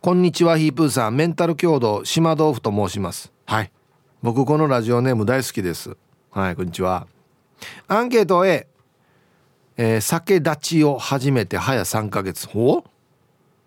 [0.01, 1.17] こんにちはヒープーさん。
[1.17, 3.33] メンタル強度島豆腐と申します。
[3.45, 3.71] はい。
[4.21, 5.97] 僕このラジオネーム大好きです。
[6.31, 7.05] はいこんにちは。
[7.89, 8.67] アンケート A
[9.75, 12.47] えー、酒立ちを始めて早3ヶ月。
[12.47, 12.85] ほ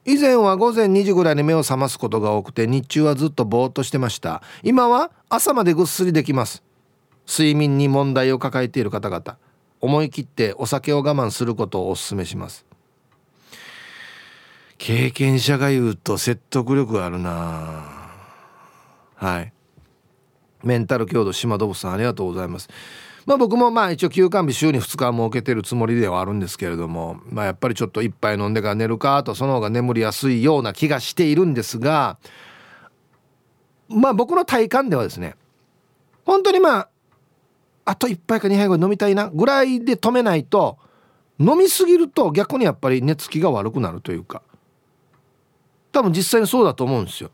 [0.07, 4.41] 以前は午前2時ぐらいに目を覚ますことが多くて日中はずっとぼーっとしてました。
[4.62, 6.62] 今は朝までぐっすりできます。
[7.28, 9.37] 睡眠に問題を抱えている方々。
[9.83, 12.64] 思い切ってお酒を我慢することをお勧めします
[14.85, 17.85] 経験者が言うと説得力あるな。
[19.14, 19.53] はい。
[20.64, 22.68] メンタル強度島動物さんありがとうございます。
[23.24, 32.18] まあ僕もまあ一応休館日週に2日設けてるつもりではあるんですけれどもまあやっぱりちょっと一杯飲んでから寝るかとその方が眠りやすいような気がしているんですが
[33.89, 35.37] まあ僕の体感ではですね
[36.24, 36.89] 本当にまあ
[37.85, 40.76] あと1杯か2杯ぐらい飲みたいなぐらいで止めないと
[41.39, 44.43] 飲みすぎると逆にやっぱり寝つきが悪くなるというか
[45.93, 47.30] 多分実際にそうだと思うんですよ。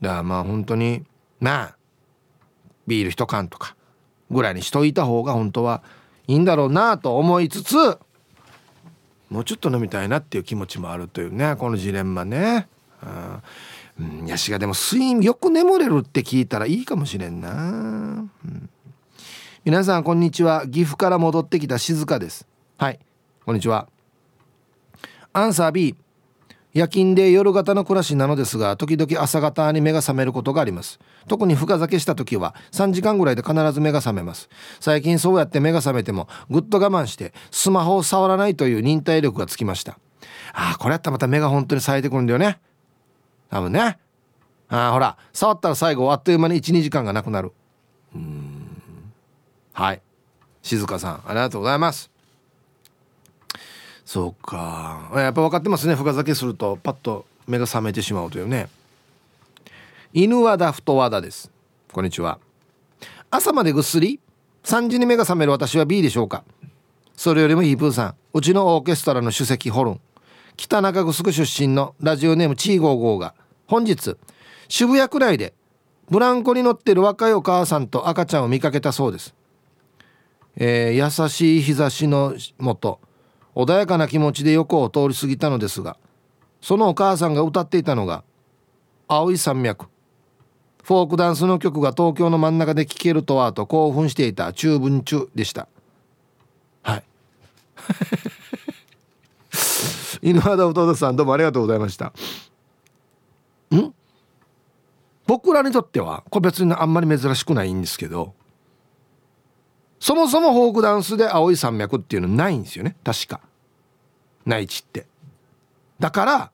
[0.00, 1.04] だからまあ本当に
[1.38, 1.76] まあ
[2.86, 3.76] ビール一缶とか
[4.30, 5.82] ぐらいにしといた方が本当は
[6.26, 7.76] いいんだろうなと思いつつ
[9.28, 12.68] もうちょっと飲みたいなっていう気持ちもあるというねこのジレンマね。
[13.98, 18.70] うん、やしがでも睡眠よく眠れるって聞いたらいいかもしれんな、うん、
[19.64, 20.66] 皆さんこんにちは。
[20.66, 22.46] 岐阜から戻ってきた静香です。
[22.78, 22.98] はい。
[23.44, 23.88] こんにちは。
[25.34, 25.94] アンサー B
[26.72, 31.00] 夜勤で夜型の暮らしなのですが時々朝方に目が覚めることがあります。
[31.26, 34.48] 特に深酒した時は3時間ぐらいで必ず目が覚めます。
[34.78, 39.98] 最近そうやって目が覚めてもぐっと我慢してスマホを触らないという忍耐力がつきました。
[40.52, 42.60] ああこれやったらまた目が本当に冴えてくるんだよね。
[43.50, 43.98] 多分ね。
[44.68, 47.52] ああほら触ったら最後あっという間に12時間がなくなる。
[48.14, 48.68] うん。
[49.72, 50.02] はい。
[50.62, 52.10] 静香さんありがとうございます。
[54.04, 55.10] そうか。
[55.14, 55.94] やっぱ分かってますね。
[55.94, 58.68] 深酒するとパッと目が覚めてしまうというね。
[60.12, 61.50] 犬和田太和田です。
[61.92, 62.38] こんにちは。
[63.30, 64.20] 朝までぐっすり
[64.64, 66.44] ？3時に目が覚める私は B でしょうか。
[67.20, 70.00] それよりもイープーさんうちのオーケストラの首席ホルン
[70.56, 73.34] 北中城出身のラジオネームチーゴーゴーが
[73.66, 74.16] 本日
[74.70, 75.52] 渋谷区内で
[76.08, 79.34] ブランコに乗ってる若いお母さんと赤ちゃんを見かけたそうです、
[80.56, 83.00] えー、優しい日差しのもと
[83.62, 85.96] 穏やかな気持ちで横を通り過ぎたのですが
[86.60, 88.24] そのお母さんが歌っていたのが
[89.08, 89.86] 「青い山脈」
[90.82, 95.68] フォークダンスの曲が東京の真ん中で聴けるとはと興奮していた中文中でした。
[96.82, 97.04] はい。
[100.22, 102.12] 犬和田弟さんどうもありがとうございました。
[103.76, 103.94] ん？
[105.26, 108.34] 僕らにとってはこれ別にあんまり珍しくないんですけど
[110.00, 113.40] そもそもフォークダンスで青い山脈っていうのないんですよね確か。
[114.46, 115.06] 内地って。
[115.98, 116.50] だから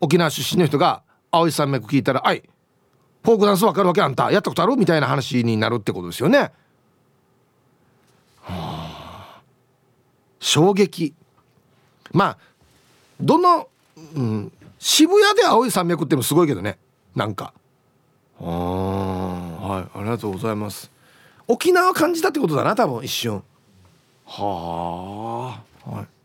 [0.00, 2.42] 沖縄出身の人が青い山脈聞いたら「あい
[3.22, 4.30] フォークダンス分かるわけあんた。
[4.30, 6.38] やったことある?」みたいな話になるってことですよね。
[6.38, 6.52] は
[8.48, 9.40] あ、
[10.38, 11.14] 衝撃。
[12.12, 12.38] まあ
[13.20, 13.68] どの、
[14.14, 16.78] うん、渋谷で青い山脈ってもすごいけどね。
[17.14, 17.52] なんか。
[18.40, 18.44] あ。
[18.44, 20.90] はいありがとうございます。
[21.48, 23.42] 沖縄感じたってことだな多分一瞬。
[24.26, 25.90] はあ。
[25.90, 26.15] はい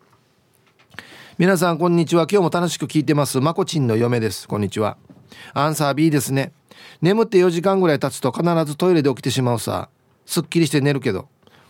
[1.42, 2.28] 皆さんこんにちは。
[2.30, 3.40] 今日も楽しく聞いてます。
[3.40, 4.48] まこちんの嫁です。
[4.48, 4.96] こんにちは。
[5.56, 6.52] アンサー B ですね。
[7.02, 9.90] 眠って4時間ぐらい経つと必ずトイレで起きてしまうさ。
[10.28, 11.30] すっきりして寝るけど。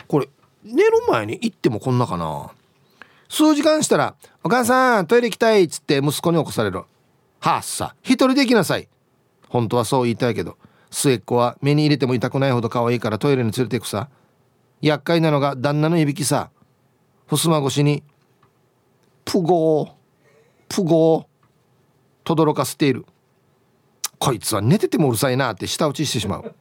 [0.10, 0.28] これ
[0.66, 2.52] 寝る前に行ってもこんなかな？
[3.30, 6.84] 数時間したら「お母さんトイレ行きたい」っつって息子に起こされる。
[7.40, 7.96] はっさ。
[8.04, 8.90] 一人で行きなさい。
[9.48, 10.58] 本当はそう言いたいけど。
[10.90, 14.10] 末っ子は目に入れても痛くないほど可愛いからトイレに連れて行くさ。
[14.82, 16.50] 厄介なのが旦那のいびきさ。
[17.30, 18.04] 襖越しに
[19.26, 19.92] 「プゴー
[20.70, 21.26] プゴー」
[22.24, 23.06] 轟かせている。
[24.20, 26.56] こいつは寝ててもうるさいなって舌打ちしてしまう。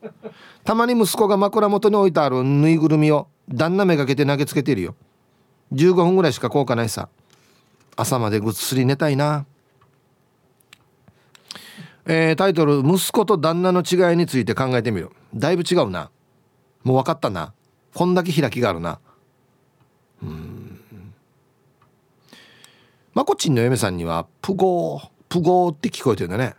[0.65, 4.95] たまに息子が枕元に置いてあるぬいぐるみを旦那めがけて投げつけているよ。
[5.73, 7.11] 15分ぐらいしか効果ないさ。
[7.97, 9.45] 朝までぐっすり寝たいな。
[12.07, 16.11] えー、タイトル「息子と旦那の違いについて考えてみる」だいぶ違うな。
[16.83, 17.53] もう分かったな。
[17.95, 19.01] こんだけ開きがあるな。
[20.23, 20.50] うん。
[23.15, 26.55] まこちんの嫁さんには「プゴープゴー」って聞こえてるんだね。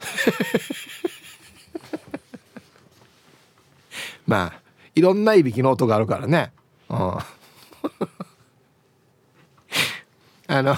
[4.26, 4.60] まあ
[4.94, 6.52] いろんないびきの音があるからね。
[6.88, 6.98] うん。
[10.48, 10.76] あの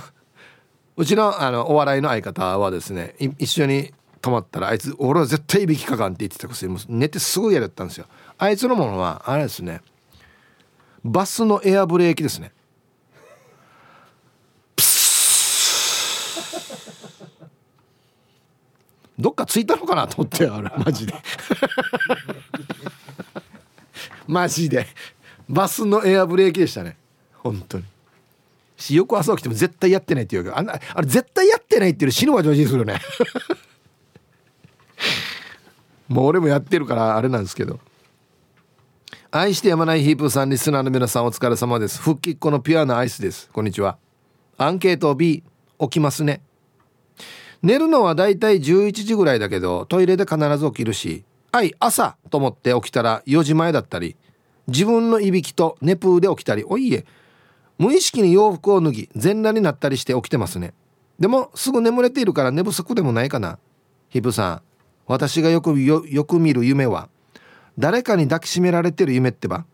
[0.97, 8.07] うちのあのお笑いの相方はですね一緒に泊まったらあいつ俺は絶対いびきかかんって言ってたくせに寝てすぐやれたんですよ。
[8.37, 9.81] あいつのものはあれですね
[11.05, 12.53] バスのエアブレーキですね。
[19.19, 21.15] どっかついたのかなと思ってあれマジで。
[24.29, 24.87] マジで。
[25.49, 26.97] バスのエアブレーキでしたね。
[27.35, 27.85] 本当に。
[28.77, 33.01] し翌朝起きても絶対やってないっていうかあんあれ絶対やってないっていう死ぬわ上手するよね。
[36.07, 37.81] もう俺もやってるからあれなんですけど。
[39.31, 42.01] 愛してやまないヒープさんリスナーの皆さんお疲れ様です。
[42.01, 43.51] 復帰っ子のピュアなアイスです。
[43.53, 43.99] こんにちは。
[44.57, 45.43] アンケート B
[45.81, 46.41] 起きますね
[47.63, 54.17] 寝るのはだいたい11時ぐらいだけどトイレで必ず起きるしはい朝と思って起きたら4時前だったり
[54.67, 57.05] 自分のいびきとネプーで起きたりおいえ
[57.79, 60.75] 無意識に洋服を脱ぎ全裸になったりして起きてますね。
[61.19, 63.59] でもすぐ眠れているから寝不足でもないかな。
[64.09, 64.63] ヒプさん
[65.07, 67.09] 私がよくよく見る夢は
[67.79, 69.65] 誰かに抱きしめられてる夢ってば？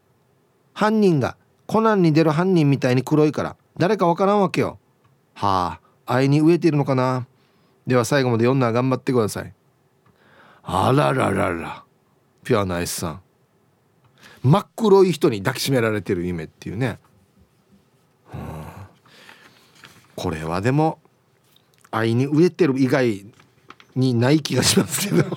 [0.74, 4.78] 犯人がコナンに出る犯人みたいに黒いから誰かわからんわけよ。
[5.34, 7.26] はあ愛に飢えているのかな。
[7.86, 9.52] では最後まで読んだら頑張ってください。
[10.62, 11.84] あらららら。
[12.42, 13.20] ピュアなアイスさん。
[14.42, 16.98] 真っ黒い人に抱きしめられてる夢っていうね、
[18.30, 18.88] はあ、
[20.16, 20.98] これはでも
[21.90, 23.24] 愛に飢えてる以外
[23.96, 25.24] にない気がしますけど。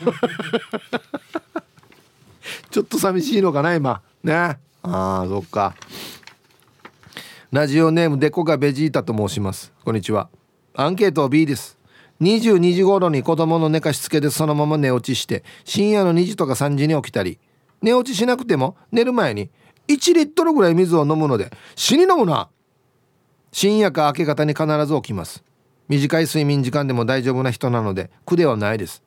[2.69, 4.01] ちょっと寂しいのかな今。
[4.23, 4.33] ね。
[4.35, 5.75] ああそっか。
[7.51, 9.71] ラジオネームデコがベジータと申します。
[9.85, 10.29] こんにちは。
[10.73, 11.76] アンケート B です。
[12.21, 17.39] 22時頃に子供の寝かしつけでそのまま寝落ちして深夜の2時とか3時に起きたり
[17.81, 19.49] 寝落ちしなくても寝る前に
[19.87, 22.49] 1リットルぐらい水を飲むので死に飲むな
[23.51, 25.43] 深夜か明け方に必ず起きます
[25.87, 29.03] 短い睡眠時間でも大丈夫な人なので苦ではないです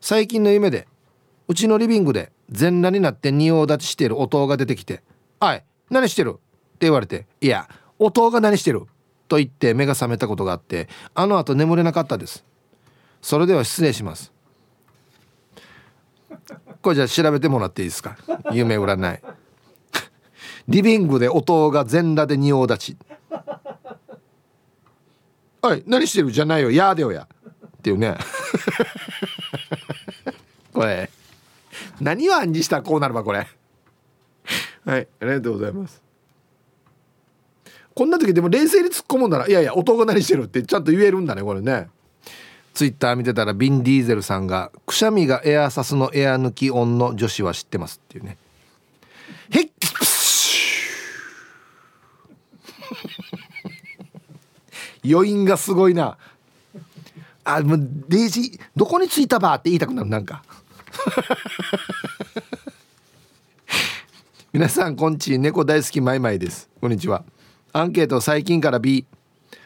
[0.00, 0.86] 最近の夢で
[1.48, 5.02] うちのリビングで全裸になって仁王立ちしている音が出てきて
[5.40, 7.68] 「はい何してる?」って言われて「いや
[7.98, 8.82] 音が何してる?」
[9.28, 12.44] と言って目が覚めたことがあってあの後眠れなかったです。
[13.22, 14.32] それでは失礼します。
[16.80, 18.16] これじゃあ調べてもらっていいですか？
[18.52, 19.20] 夢占い。
[20.68, 22.96] リビングで音が全裸で仁王立ち。
[25.62, 26.30] おい何してる？
[26.30, 26.70] じゃないよ。
[26.70, 27.26] やーでよや。
[27.26, 28.16] っていうね。
[30.72, 31.10] これ。
[32.00, 33.38] 何を暗示したらこうなるわこれ。
[33.38, 36.05] はいありがとうございます。
[37.96, 41.88] こんな時でも冷静に突っ込むなら「いやいや音が何してる」ってちゃんと言えるんだねこれね。
[42.74, 48.36] ツイッター見てたらビン・ディーゼルさんが「くしゃみがエアサスのエア抜き音の女子は知ってます」っていうね
[49.48, 49.70] 「へっ
[55.08, 56.18] 余韻がすごいな。
[57.44, 60.42] あもうデイジーどこに着いたばって言いたくなるなんか。
[64.52, 66.68] 皆さんこんち猫大好きマイマイです。
[66.78, 67.24] こんにちは。
[67.76, 69.04] アンケート最近から B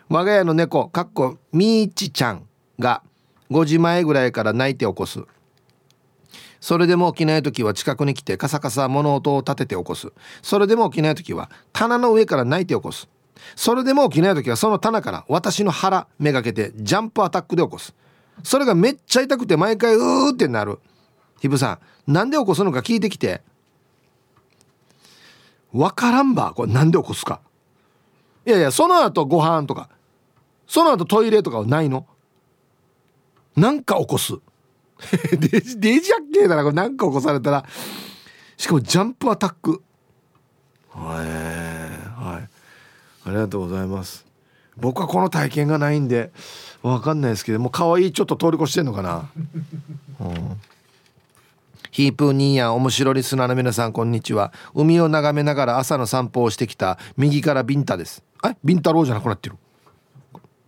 [0.09, 2.45] 我が家の猫かっこみーちちゃん
[2.81, 3.05] が
[3.53, 5.21] 5時前ぐらいから泣いて起こす。
[6.61, 10.09] それでも起きない時は近くに来てカサカサ物音を立てて起こす。
[10.43, 13.09] それでも起きない時は棚の上から泣いて起こす。
[13.55, 17.95] それでも起きない時はその棚から私の腹めがけてジャンプアタックで起こす。
[18.43, 20.81] それがめっちゃ痛くて毎回うーってなる。
[21.41, 23.41] ひぶさんなんで起こすのか聞いてきて。
[25.73, 27.41] わからんばこれなんで起こすか。
[28.51, 29.89] いやいやその後ご飯とか
[30.67, 32.07] その後トイレとかはないの？
[33.57, 34.35] なんか起こす。
[35.39, 36.75] デジデジャッケーだなこれ。
[36.75, 37.65] なんか起こされたら。
[38.57, 39.83] しかもジャンプアタック。
[40.91, 42.49] はいはい。
[43.25, 44.27] ありがとうございます。
[44.77, 46.33] 僕はこの体験がないんで
[46.83, 49.29] わかんないですけどもう可愛いちょっと通り越してんのかな、
[50.21, 50.61] うん、
[51.91, 54.53] ヒープーニーヤン面白リスナーの皆さんこんにちは。
[54.75, 58.57] 海を眺めながら朝の散歩をしてきた右からビンタですえ？
[58.65, 59.57] ビンタローじゃなくなってる。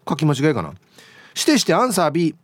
[0.08, 0.74] 書き間違いかな？
[1.34, 2.34] 指定してアンサー B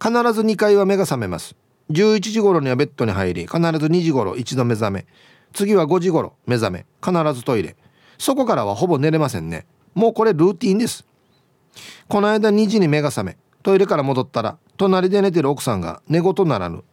[0.00, 1.54] 必ず2回は目が覚めます。
[1.90, 5.06] 11時頃にはベッドに入り必ず2時頃一度目覚め。
[5.52, 6.86] 次は5時頃目覚め。
[7.02, 7.76] 必ずトイレ。
[8.18, 9.66] そこからはほぼ寝れませんね。
[9.94, 11.06] もうこれルーティンです。
[12.08, 13.36] この間2時に目が覚め。
[13.62, 16.84] トイレから戻ったら隣で寝てる奥さんが寝言ならぬ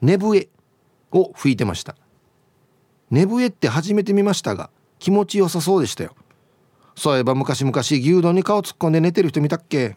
[0.00, 0.48] 寝笛
[1.12, 1.94] を吹いてました
[3.10, 6.14] 寝笛って初めて見ましたが気持ちよさそうでしたよ。
[7.00, 9.96] そういえば昔々牛丼に顔突っ込んで寝てる人見たっけ？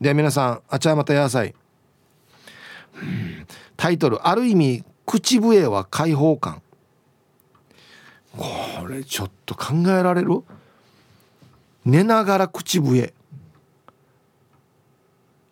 [0.00, 1.52] では皆さんあちゃまた野菜
[3.76, 6.62] タイトルある意味口笛は開放感。
[8.36, 10.44] これちょっと考えられる？
[11.84, 13.12] 寝ながら口笛。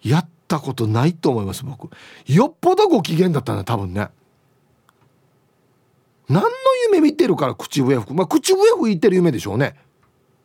[0.05, 1.91] やったことないと思います僕。
[2.27, 4.11] よっぽどご機嫌だったんだ多分ね。
[6.29, 6.49] 何の
[6.85, 8.15] 夢見てるから口笛吹く？
[8.15, 9.75] まあ口笛吹いてる夢でしょうね。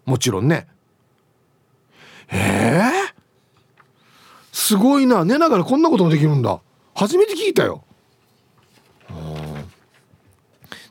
[0.05, 0.67] もちろんね。
[2.31, 2.91] ええー、
[4.51, 5.25] すごいな。
[5.25, 6.59] 寝ながらこんなこともできるんだ。
[6.95, 7.83] 初めて聞いたよ。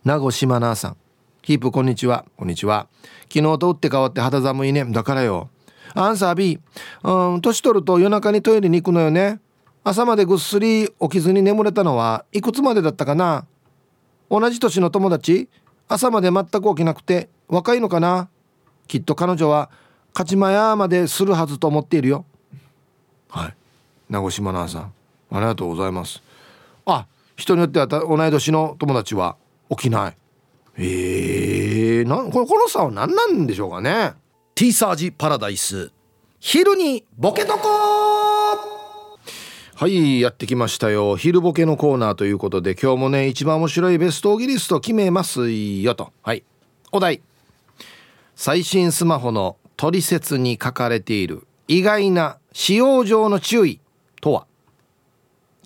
[0.05, 0.97] 名護島奈さん
[1.43, 2.25] ヒープこんにちは。
[2.37, 2.89] こんにちは。
[3.33, 4.85] 昨日と打って変わって肌寒いね。
[4.85, 5.51] だからよ。
[5.95, 6.59] アンサー B
[7.03, 9.41] うん年取ると夜中にトイレに行くのよね。
[9.83, 13.47] 朝までぐっすり起きずに眠れたのはいくつまでだったかな。
[14.31, 15.49] 同じ年の友達。
[15.89, 18.29] 朝まで全く起きなくて若いのかな。
[18.91, 19.71] きっと彼女は
[20.13, 22.25] 勝ち間屋までするはずと思っているよ。
[23.29, 23.55] はい。
[24.09, 24.93] 名越真奈さん。
[25.31, 26.21] ありがとうございます。
[26.87, 29.37] あ人によっては同い年の友達は
[29.71, 30.17] 起きない
[30.77, 34.15] えー、なこのこの差は何なんでしょうかね。
[34.57, 35.93] T サージパラダイス。
[36.41, 37.69] 昼にボケとこ
[39.77, 41.17] はいやってきましたよ。
[41.17, 46.13] 昼ボケのコーナーということで今日もね一番面白いベストオギリスト決めますよと。
[46.25, 46.43] はい。
[46.91, 47.23] お題
[48.43, 53.81] 最新スマホの取説に書かれている意外な使用上の注意
[54.23, 54.47] とは？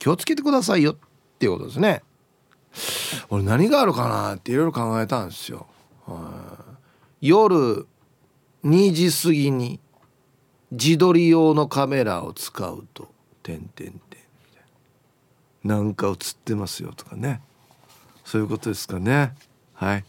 [0.01, 0.95] 気をつけてくださいよ。
[0.95, 0.97] っ
[1.39, 2.03] ていうことですね。
[3.31, 5.69] 俺何があるかなっていろいろ考えたんですよ。
[7.21, 7.87] 夜
[8.65, 9.79] 2時過ぎに
[10.73, 13.09] 自撮り用のカメラを使うと
[13.45, 14.21] 「てんてんてん」
[15.63, 17.41] なんか映ってますよとかね。
[18.25, 19.33] そういうことですかね。
[19.75, 20.05] はい。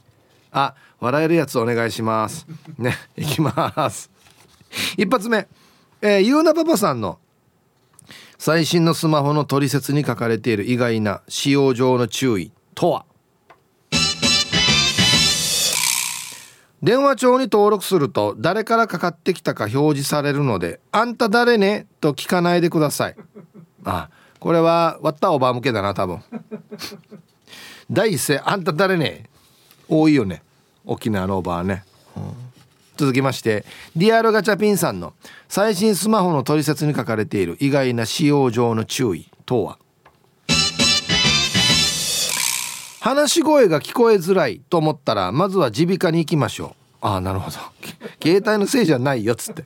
[0.51, 2.47] あ笑えるやつお願いします。
[2.77, 4.09] ねいきます。
[4.97, 5.47] 一発目、
[6.01, 7.19] えー、ゆうなパパさんの
[8.37, 13.05] 最新のスマホの取説に書かれている意外な使用上の注意とは？
[16.83, 23.15] 電話帳に登録すると誰からかかってきたか表示されるので「あんた誰ね?」と聞かないでください。
[23.85, 26.21] あこれは割ったおば向けだな多分。
[27.89, 29.29] 第一声「あんた誰ね?」
[29.89, 30.43] 多いよね。
[30.85, 31.83] 沖縄のおばはね、
[32.15, 32.23] うん、
[32.97, 33.65] 続きまして
[33.95, 35.13] リアルガチャピンさんの
[35.47, 39.77] 最新スマホの取説に書かれている意外な使用上の注意とは？
[42.99, 47.05] 話し声が聞こえづらいと思ったらまずは耳鼻科に行きましょう。
[47.05, 47.57] ああなるほど。
[48.19, 49.63] 携帯のせいじゃないよっつって。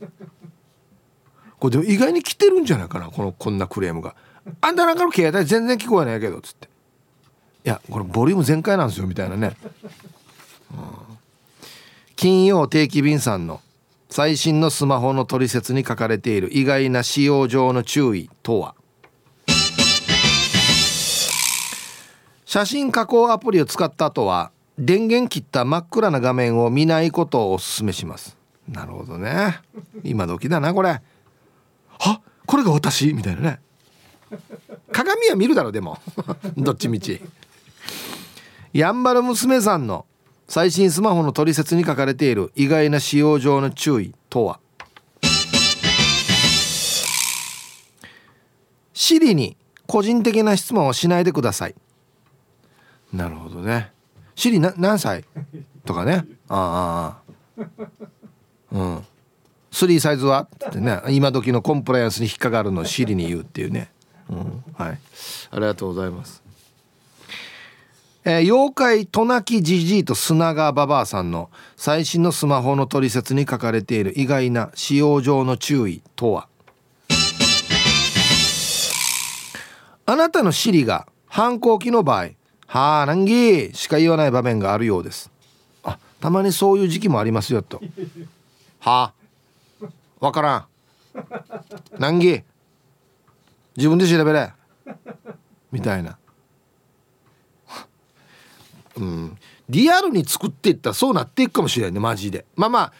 [1.58, 4.16] これでも意外に来てるんじゃないかなこのこんなクレームが。
[4.60, 6.68] あんたなんかの携帯全然聞こえないけどっつって。
[7.64, 9.56] いやこれボリューム全開なんですよみたいなね。
[12.16, 13.62] 金曜定期便さんの
[14.10, 18.76] 最新のスマホの取説に書かれている意外な使用上の注意とは？
[22.46, 28.36] 写真加工アプリを使った後は電源切った真っ暗な画面を見ないことをお勧めします。
[28.68, 29.60] なるほどね。
[30.04, 31.02] 今時だなこれ。
[32.00, 33.14] はこれが私？
[33.14, 33.60] みたいなね。
[34.92, 36.00] 鏡は見るだろでも。
[36.58, 37.22] どっちみち。
[38.74, 40.06] やんばる娘さんの
[40.50, 44.60] 最新スマホの取説に書かれている意外な使用上の注意とは？
[48.94, 51.76] シリに個人的な質問をしないでください。
[53.14, 53.92] なるほどね。
[54.34, 55.24] シリな何歳？
[55.86, 56.26] とかね。
[56.48, 57.20] あ
[57.56, 57.64] あ
[58.72, 59.06] うん。
[59.70, 60.48] 3サイズは？
[60.68, 61.00] ってね。
[61.10, 63.92] 今時のコンプライアンスに引っかかるのをシリに言うっていうね、
[64.28, 64.98] うん、はい。
[65.52, 66.39] ありがとうございます。
[68.26, 76.48] えー妖怪トナキジジイと砂川ババアさんの最新のスマホの取説に書かれている意外な使用上の注意とは？
[80.06, 82.32] あなたのシリが反抗期の場合
[82.68, 85.32] 「はあ難儀」しか言わない場面があるようです。
[85.84, 87.82] あたまにそういう時期もありますよと。
[88.80, 89.14] は
[89.82, 89.88] あ。
[90.20, 90.66] わからん。
[91.98, 92.44] 難儀
[93.78, 94.52] 自分で調べれ。
[95.72, 96.19] みたいな。
[99.00, 99.38] うん。
[99.70, 102.46] リアルに作っていったらそうなっていくかもしれないねマジで。
[102.56, 102.94] まあまあ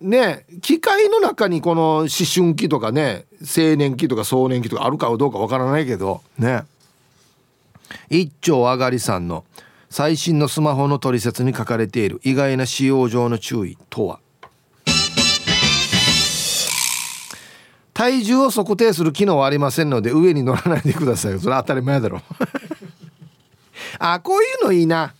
[0.00, 6.64] ね機械の中にこの思春期とかね青年期とか壮年期とかあるかどうかわからないけどね。
[8.10, 9.44] 一丁上がりさんの
[9.88, 14.18] 最新のスマホの取説に書かれている意外な使用上の注意とは？
[17.94, 21.40] 体重を測定する機能はありませんので上に乗らないでください。
[21.40, 22.20] それ当たり前だろ。
[23.98, 25.14] あこういうのいいな。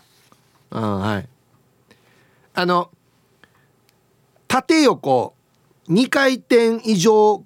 [0.70, 1.28] うんはい
[2.54, 2.90] あの
[4.48, 5.34] 縦横
[5.88, 7.44] 2回転以上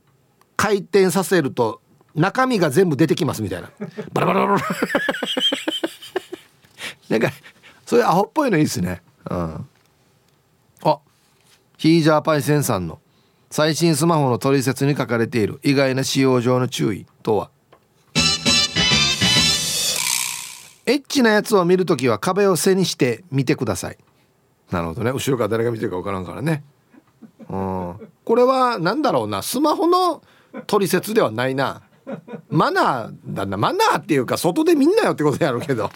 [0.56, 1.80] 回転させると
[2.14, 3.70] 中身が全部出てきますみたいな。
[4.12, 4.60] バラバラバラ
[7.08, 7.30] なんか
[7.86, 9.02] そういうアホっぽいのいいですね。
[9.28, 9.66] うん。
[10.82, 10.98] あ
[11.78, 13.00] ヒージャーパイセンさんの
[13.50, 17.50] 最新スマホの取説に書かれている意外な使用上の注意とは？
[20.86, 23.98] エッチなやつを見るときは壁を背にして見てください。
[24.70, 25.10] なるほどね。
[25.10, 26.62] 後ろから誰が見てるか分からんからね。
[27.48, 28.10] うん。
[28.24, 29.42] これは何だろうな。
[29.42, 30.22] スマホの
[30.66, 31.82] 取説ではないな。
[32.48, 33.56] マナーだな。
[33.56, 35.90] マナーっていうか外で見んなよってことやるけど。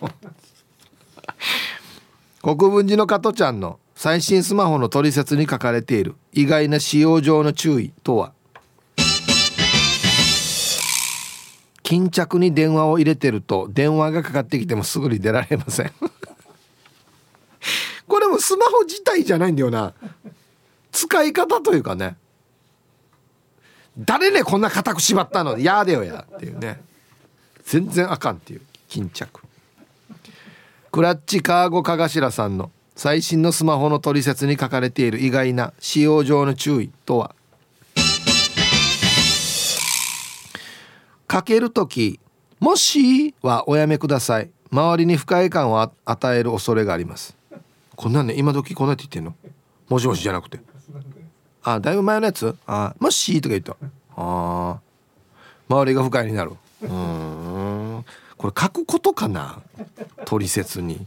[2.42, 6.14] 国分寺の加トちゃんの最新スマホの取説に書かれている。
[6.32, 8.32] 意外な使用上の注意とは？
[11.84, 15.92] 巾着に電話を入れてると電話がかかってきてもすぐに出られません。
[18.08, 19.92] これもスマホ自体じゃないんだよな。
[20.90, 22.16] 使い方というかね。
[23.98, 26.80] 誰ねこんな固く縛ったのやでよやっていうね。
[27.64, 29.42] 全然あかんっていう巾着。
[30.90, 37.34] クラッチカーゴカガシラさんの最新のスマホの取説に書かれている意外な使用上の注意とは？
[41.26, 42.20] かける時
[42.60, 44.50] もしはおやめください。
[44.70, 47.36] 周りに不快感を与える恐れがあります。
[47.96, 49.34] こんなんね今時こんなって言ってんの？
[49.88, 50.60] もしもしじゃなくて。
[51.62, 52.56] あだいぶ前のやつ？
[52.66, 53.76] あもしとか言った。
[54.16, 54.78] あ
[55.68, 56.52] 周りが不快になる。
[56.82, 58.04] うん。
[58.36, 59.62] これ書くことかな？
[60.24, 61.06] 取説に。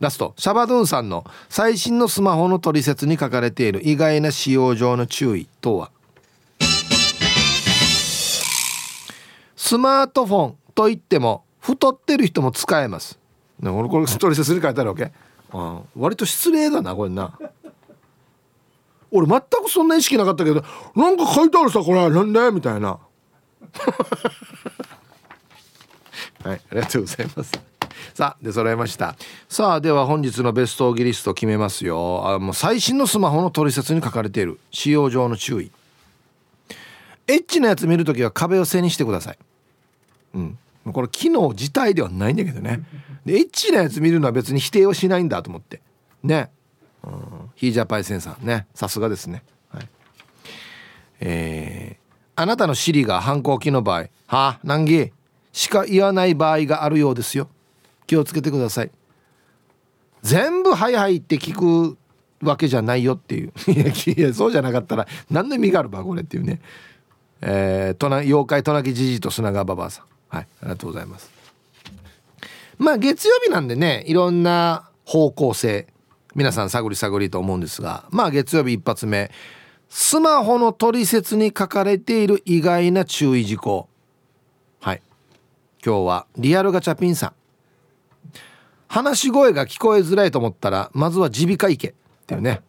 [0.00, 0.34] ラスト。
[0.36, 5.90] シャバドゥンさんの最新のスマホの取説に書かれている意外な使用上の注意とは？
[9.64, 13.18] スマートフォンといっても太ってる人も使えます。
[13.60, 15.10] ね俺これ取説に書いてあるわけ？
[15.54, 17.38] あ割と失礼だなこれな。
[19.10, 20.62] 俺全くそんな意識なかったけど
[20.94, 22.50] なんか書いてあるさこれなんで？
[22.50, 22.98] みたいな。
[26.44, 27.52] はいありがとうございます。
[28.12, 29.16] さあで揃えました。
[29.48, 32.22] さあでは本日のベストギリスト決めますよ。
[32.28, 35.72] あもう最新のスマホの取説に書かれている使用上の注意。
[37.28, 39.38] エッチなやつ見るときは壁を背にしてください。
[40.34, 40.58] うん。
[40.92, 42.80] これ機能自体ではないんだけどね。
[43.24, 45.80] でエッチなやつ見るのは別に否定をしないんだと思って。
[46.22, 46.50] ね。
[47.02, 47.50] うん。
[47.54, 48.66] ヒージャーパイセンさんね。
[48.74, 49.42] さすがですね。
[49.70, 49.88] はい。
[51.20, 54.58] えー、あなたのシリが反抗期の場合「は？
[54.58, 55.12] あ難儀」
[55.52, 57.48] しか言わない場合があるようですよ。
[58.06, 58.90] 気をつけてください。
[60.22, 61.96] 全部「はいはい」って聞く
[62.46, 63.52] わけじゃないよっていう。
[63.70, 66.60] いやそうじゃなかったら何の意味があるばこれっていうね。
[67.40, 71.30] えー、妖怪トナキじじいと砂川ババアさんはいありがとうございます。
[72.78, 75.86] まあ月曜日なんでねいろんな方向性
[76.34, 79.30] 皆さん探り探りと思うんですがまあ月曜日一発目
[79.88, 83.88] スマホの取説に書かれている意外な注意事項。
[84.80, 85.02] はい。
[85.86, 87.32] 今日はリアルガチャピンさん。
[88.88, 91.94] 話し声が聞こえづらいと思ったらまずは耳鼻科行けっ
[92.26, 92.60] ていうね。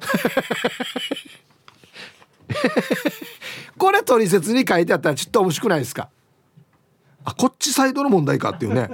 [3.76, 6.08] これ取説に書いてあったらちょっと面白くないですか？
[7.26, 8.88] あこっちサイドの問題かっていうね。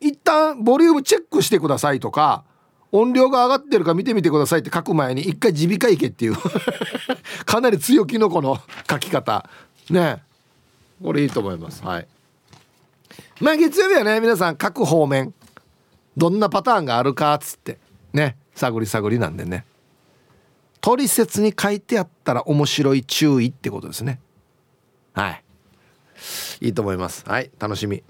[0.00, 2.44] 一旦ボリュームチェックしてくださいとか
[2.90, 6.36] 音量が上がってるか見てみてくださいって書く前に一回耳鼻科行けっていう
[7.44, 8.58] かなり強気のこの
[8.90, 9.48] 書き方。
[9.90, 10.22] ね。
[11.02, 11.84] これいいと思います。
[11.84, 12.08] はい。
[13.40, 15.34] まあ月曜日はね皆さん各方面
[16.16, 17.78] どんなパターンがあるかっつって
[18.14, 18.36] ね。
[18.54, 19.66] 探り探りなんでね。
[20.80, 24.18] 取説に書いてあったら面白い注意ってことですね。
[25.12, 25.43] はい。
[26.60, 27.24] いいと思います。
[27.26, 28.02] はい楽しみ。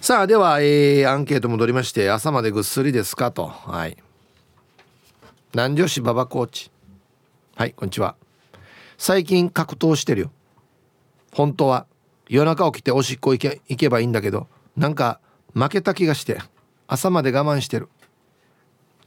[0.00, 3.46] さあでは、えー、アンケート戻りまして朝までぐっすりですかと。
[3.46, 3.96] はい。
[5.52, 6.70] 南城市馬場コーチ
[7.56, 8.16] はいこんにちは。
[8.96, 10.30] 最近格闘してるよ。
[11.32, 11.86] 本当は。
[12.28, 14.46] 夜中起きておしっこ行け行けばいいんだけど
[14.76, 15.20] なんか
[15.52, 16.38] 負けた気がして
[16.86, 17.88] 朝まで我慢してる。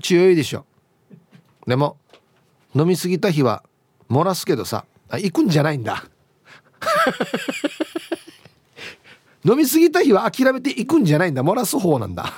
[0.02, 0.66] 強いでしょ。
[1.66, 1.98] でも
[2.76, 3.64] 飲み過ぎた日は
[4.10, 4.86] 漏らすけどさ。
[5.10, 6.06] あ行くんじゃないんだ。
[9.46, 11.44] 飲み過ぎた日は諦めて行くんじゃないんだ。
[11.44, 12.26] 漏らす方なんだ。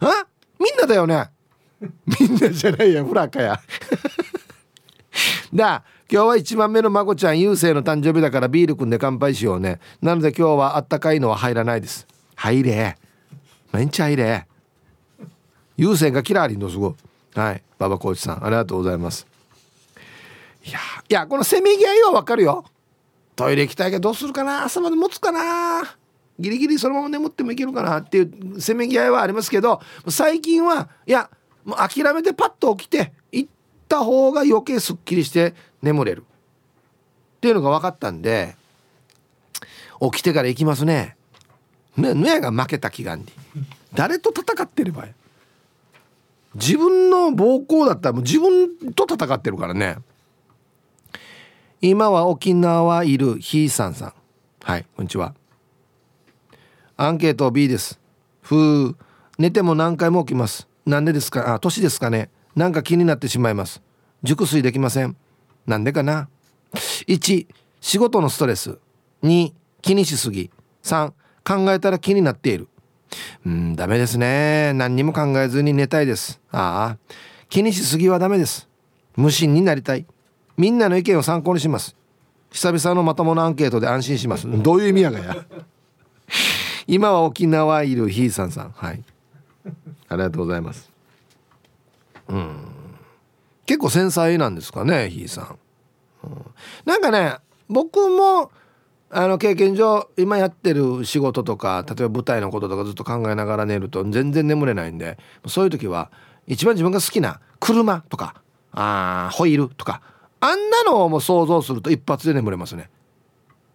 [0.00, 0.26] あ？
[0.58, 1.30] みんなだよね。
[1.80, 3.60] みんなじゃないやフラかや。
[5.54, 9.80] だ今日は1番目のまこちゃん優勢の誕生日だからビール組んで乾杯しようね。
[10.00, 12.06] なので今日はあったかいのは入らないです。
[12.36, 12.96] 入れ。
[13.72, 14.46] 毎日入れ。
[15.76, 17.38] 優勢がキラーリンのすごい。
[17.38, 17.62] はい。
[17.78, 19.26] 馬場コーチさんありがとうございます。
[20.64, 20.78] いや
[21.08, 22.64] いやこのせめぎ合いはわかるよ。
[23.36, 24.64] トイレ行きたいけどどうするかな？
[24.64, 25.96] 朝まで持つかな？
[26.38, 27.98] ギリギリそのまま眠ってもいけるかな？
[27.98, 31.30] っていうせめぎ合いはありますけど最近はいや
[31.64, 33.50] もう諦めてパッと起きて行っ
[33.88, 36.24] た方が余計すっきりして眠れる。
[37.36, 38.56] っていうのが分かったんで
[40.00, 41.16] 起きてから行きますね。
[41.96, 43.26] ねぬやが負けた祈願に。
[43.92, 45.06] 誰と戦ってれば
[46.54, 49.98] 自分の暴行だったらもう自分と戦ってるからね。
[51.86, 54.14] 今は沖縄いるひいさんさん。
[54.62, 55.34] はいこんにちは。
[56.96, 58.00] アンケート B です。
[58.40, 58.96] ふう
[59.36, 60.66] 寝ても何回も起きます。
[60.86, 61.52] なんでですか？
[61.52, 62.30] あ年ですかね。
[62.56, 63.82] なんか気になってしまいます。
[64.22, 65.14] 熟睡できません。
[65.66, 66.30] なんでかな
[67.06, 67.46] ？1
[67.82, 68.78] 仕事のストレス。
[69.22, 70.50] 2気にしすぎ。
[70.84, 71.12] 3
[71.44, 72.68] 考えたら気になっている。
[73.44, 74.72] うんダメですね。
[74.72, 76.40] 何にも考えずに寝たいです。
[76.50, 77.14] ああ
[77.50, 78.70] 気にしすぎはダメです。
[79.16, 80.06] 無心になりたい。
[80.56, 81.96] みんなの意見を参考にします。
[82.50, 84.46] 久々のまともなアンケートで安心します。
[84.62, 85.36] どういう意味やがや。
[86.86, 88.70] 今は沖縄いるひいさんさん。
[88.70, 89.02] はい。
[90.08, 90.90] ありがとうございます。
[92.28, 92.74] うん。
[93.66, 95.58] 結構繊細なんですかねひいさん、
[96.24, 96.44] うん、
[96.84, 97.36] なんかね
[97.68, 98.50] 僕も
[99.10, 106.10] あの経験上今やってる仕事とか例えば舞台のこととかずっと考えながら寝ると全然眠れないんでそういう時は
[106.46, 108.42] 一番自分が好きな車とか
[108.72, 110.02] あホイールとか
[110.44, 112.90] あんなのをもう想像すると一発で眠れますね。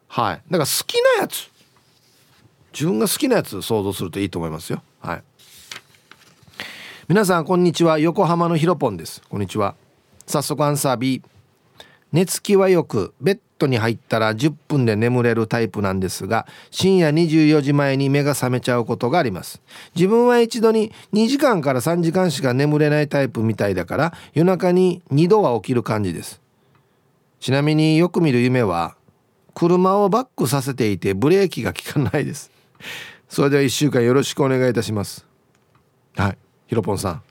[0.08, 0.42] はい。
[0.52, 1.50] だから好きなやつ。
[2.72, 4.84] 自分が好きなやつ想像するといいと思いますよ。
[5.00, 5.24] はい。
[7.08, 7.98] 皆さんこんにちは。
[7.98, 9.24] 横浜のひろぽんです。
[9.30, 9.74] こんにちは。
[10.28, 11.24] 早速アンサー B
[12.12, 19.60] 寝つきはよくベッドに入ったら10分で眠れるタイプなんですが深夜24時前に目が覚めちゃうことがあります。
[19.96, 26.40] 自分は一度に2時間から3時間しか眠れないタイプみたいだから夜中に2度は起きる感じです。
[27.40, 28.96] ちなみによく見る夢は
[29.54, 32.52] 車をバックさせていてブレーキが効かないです。
[33.28, 35.26] それでは1週間よろしくお願いいたします。
[36.16, 36.38] はい。
[36.68, 37.24] ひろぽんさん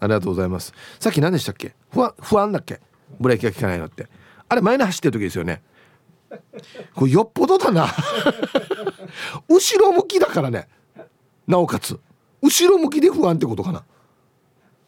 [0.00, 0.72] ありがとうございます。
[1.00, 1.74] さっき何でしたっけ？
[1.90, 2.80] 不安不安だっけ？
[3.20, 4.08] ブレーキが効かないのって。
[4.48, 5.62] あれ前に走ってる時ですよね。
[6.94, 7.86] これよっぽどだな。
[9.48, 10.68] 後ろ向きだからね。
[11.46, 11.98] なおかつ。
[12.42, 13.84] 後ろ向きで不安ってことかな。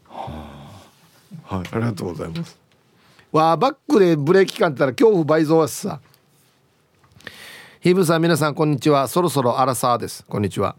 [0.06, 1.68] はい。
[1.72, 2.58] ありがとうございます。
[3.30, 6.00] わあバックでブレーキ感ったら恐怖倍増はさ。
[7.80, 9.06] ヒブさん皆さんこんにちは。
[9.06, 10.24] そろそろアラサーです。
[10.24, 10.76] こんにちは。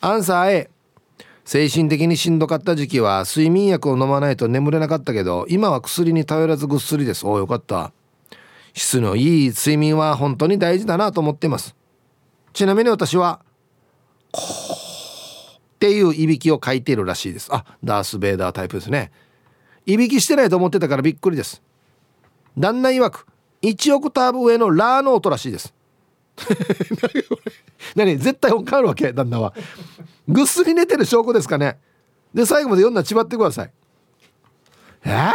[0.00, 0.70] アンサー A
[1.44, 7.24] 精神的にしんどかった時期は睡眠薬を飲まないと眠れなかったけど今は薬に頼らずぐっすりです。
[7.24, 7.92] およかった。
[8.74, 11.76] 質のいい睡眠は本当に大事だなと思っています。
[12.52, 13.40] ちなみに私は
[14.32, 14.90] こう
[15.76, 17.48] っていういびきを書いているらしいです。
[17.52, 19.12] あダース・ベイダータイプですね。
[19.86, 21.62] いびきしてないと思ってたからびっくりです。
[22.58, 23.26] 旦那曰く。
[23.62, 25.74] 1オクターブ上のラーノートらしいです。
[27.94, 29.12] 何絶対音変わるわけ？
[29.12, 29.52] 旦那は。
[30.28, 31.78] ぐっすり寝てる証拠ですかね？
[32.32, 33.72] で最後まで読んだらちばってください。
[35.04, 35.08] え？
[35.10, 35.32] ー、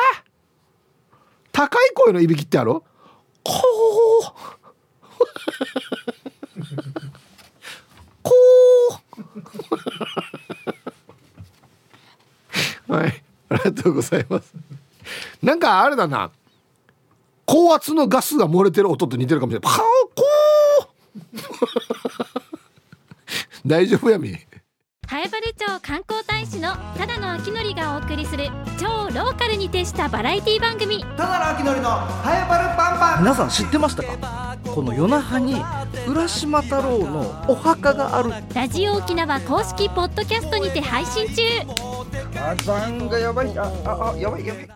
[1.51, 2.72] 高い声のいびきってある？
[2.73, 2.81] こ
[3.43, 3.51] う
[8.23, 8.34] こ
[12.88, 13.24] う はい。
[13.56, 14.53] ありがとうございます。
[15.41, 16.32] なんかあれだな。
[17.45, 19.73] 高圧のガスが漏れてる音と似てるかもしれない。
[19.73, 22.36] パオコー。
[23.65, 24.38] 大丈夫やみ。
[25.07, 28.49] 南原町観光大使のただの秋のりがお送りする
[28.80, 31.03] 超ローカルに徹したバラエティ番組。
[31.15, 33.19] ただの秋のりのハエバルパンパン。
[33.19, 34.57] 皆さん知ってましたか？
[34.73, 35.61] この夜那覇に
[36.07, 38.32] 浦島太郎のお墓がある。
[38.53, 41.44] ラジオ沖縄公式ポッドキャストにて配信中。
[42.34, 44.69] 火山がやばいあああやばいやばい